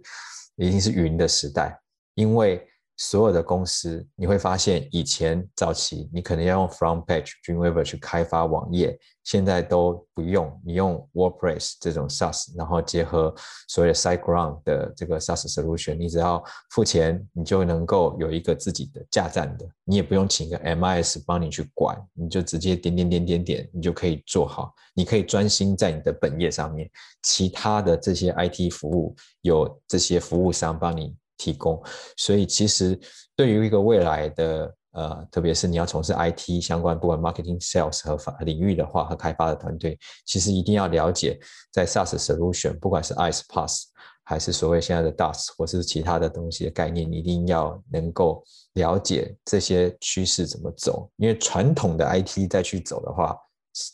[0.58, 1.82] 一定是云的时代，
[2.14, 2.64] 因为。
[2.98, 13.36] 所有的公司，你会发现以前早期你可能要用 Front Page、Dreamweaver 去开发网页，现在都不用，你用 WordPress 这种 SaaS，然后结合
[13.68, 26.90] 所谓的 SiteGround 的这个 SaaS solution，你只要付钱，你就能够有一个自己的架站的，你也不用请个 MIS 帮你去管，你就直接点点点点点，你就可以做好，你可以专心在你的本业上面，
[27.24, 31.14] 其他的这些 IT 服务有这些服务商帮你。
[31.38, 31.82] 提供，
[32.18, 33.00] 所以其实
[33.36, 41.38] 对于一个未来的呃，特别是你要从事 IT 相关，不管 marketing、sales 和法领域的话，和开发的团队，其实一定要了解
[41.70, 43.88] 在 SaaS solution，不管是 i c e Pass
[44.24, 48.42] 还是所谓现在的 DaaS 或是其他的东西的概念，你一定要能够
[48.76, 51.12] 了解这些趋势怎么走。
[51.18, 53.38] 因为传统的 IT 再去走的话，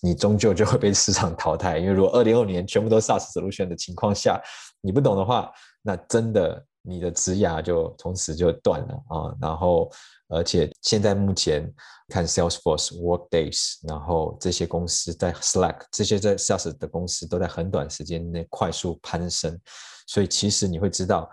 [0.03, 1.79] 你终究就会被市场淘汰。
[1.79, 4.39] 因为如果二零二年全部都 SaaS solution 的情况下，
[4.81, 6.63] 你不懂的话，那真的。
[6.83, 9.35] 你的职涯就从此就断了啊！
[9.39, 9.91] 然后，
[10.29, 11.71] 而且现在目前
[12.07, 19.59] 看 Salesforce、Workdays，然后这些公司在 Slack 这些在 Sales 的公司都在很短时间内快速攀升，
[20.07, 21.29] 所以其实你会知道，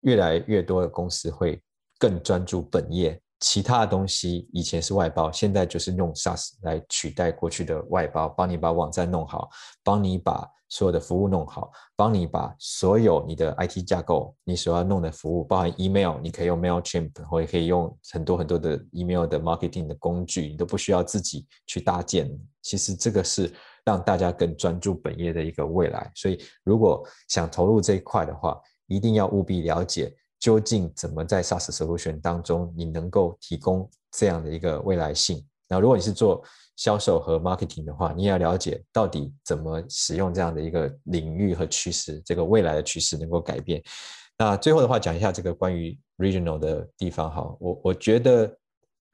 [0.00, 1.62] 越来越多的公司会
[1.98, 9.48] 更专注本业，其他的东西以前是外包，现在就是用 SaaS 来取代过去的外包，帮你把网站弄好，
[9.82, 10.48] 帮你把。
[10.72, 22.30] 所有的服务弄好，帮你把所有你的 IT 架构，你所要弄的服务，包含 email，你可以用 Mailchimp，或者可以用很多很多的 email 的 marketing 的工具，你都不需要自己去搭建。
[22.62, 23.52] 其实这个是
[23.84, 26.08] 让大家更专注本业的一个未来。
[26.14, 35.46] 所以如果想投入这一块的话，一定要务必了解究竟怎么在 SaaS solution 当中，你能够提供这样的一个未来性。
[35.68, 36.42] 那如果你是做
[36.76, 43.80] 销售和 marketing 的话，你也要了解到底怎么使用这样的一个领域和趋势，这个未来的趋势能够改变。
[44.38, 47.56] 那最后的话，讲一下这个关于 regional 的地方哈。
[47.60, 48.48] 我我觉得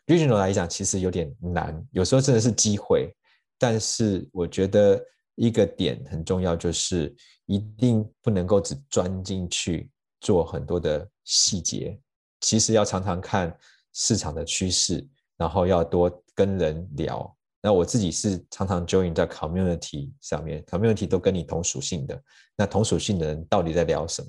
[0.06, 3.12] regional 来讲其实有点难，有时候真的是机会，
[3.58, 5.04] 但是我觉得
[5.34, 7.12] 一个点很重要，就是
[7.46, 9.90] 一定不能够只钻进去
[10.26, 11.96] 做很多的细节，
[12.40, 13.56] 其实要常常看
[13.92, 15.06] 市场的趋势，
[15.36, 17.32] 然后要多跟人聊。
[17.62, 22.20] 那我自己是常常 join 在 community 上面，community 都跟你同属性的，
[22.56, 24.28] 那同属性的人到底在聊什么？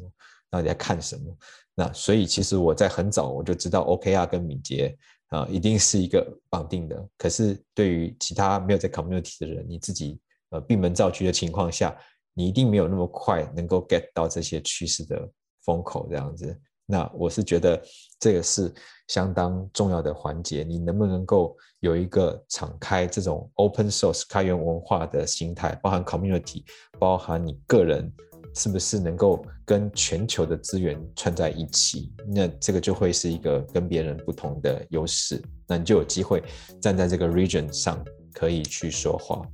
[0.51, 1.35] 到底在看什么？
[1.73, 4.95] 那所以其实我在很早我就知道 OKR 跟敏捷
[5.29, 7.09] 啊，一定是一个绑定的。
[7.17, 10.19] 可是对于其他没有在 community 的人，你自己
[10.51, 11.97] 呃闭门造车的情况下，
[12.35, 15.27] 你一定没有那么快能够 get 到这些趋势的
[15.67, 16.57] 风口这样子。
[16.89, 17.79] 那我是觉得
[18.17, 18.73] 这个是
[19.09, 20.63] 相当重要的环节。
[20.63, 26.63] 你能不能够有一个敞开这种 open source 开源文化的心态，包含 community，
[26.97, 28.09] 包含你个人，
[28.55, 32.13] 是不是能够跟全球的资源串在一起？
[32.25, 36.41] 那这个就会是一个跟别人不同的优势，那你就有机会
[36.81, 38.01] 站在这个 region 上
[38.33, 39.45] 可以去说话。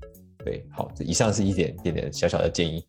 [0.45, 2.85] 对，好，以上是一点点点小小的建议。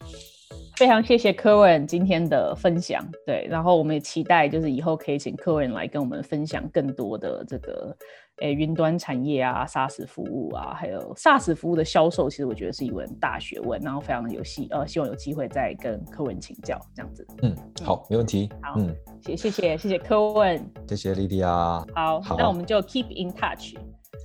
[0.76, 7.96] 非常谢谢柯文今天的分享，对，然后我们也期待就是以后可以请柯文来跟我们分享更多的这个
[8.40, 17.24] 诶云端产业啊、SaaS 服务啊，还有 SaaS 服务的销售，其实我觉得是一门大学问，然后非常的有希呃希望有机会再跟柯文请教这样子。
[17.42, 17.54] 嗯，
[17.84, 18.50] 好，没问题。
[18.60, 21.48] 好，嗯，谢谢谢谢谢柯文，谢谢莉莉亚。
[21.94, 23.76] 好，那我们就 keep in touch。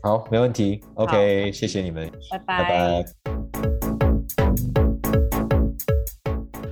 [0.01, 0.81] 好，没问题。
[0.95, 3.78] OK，谢谢你们，拜拜。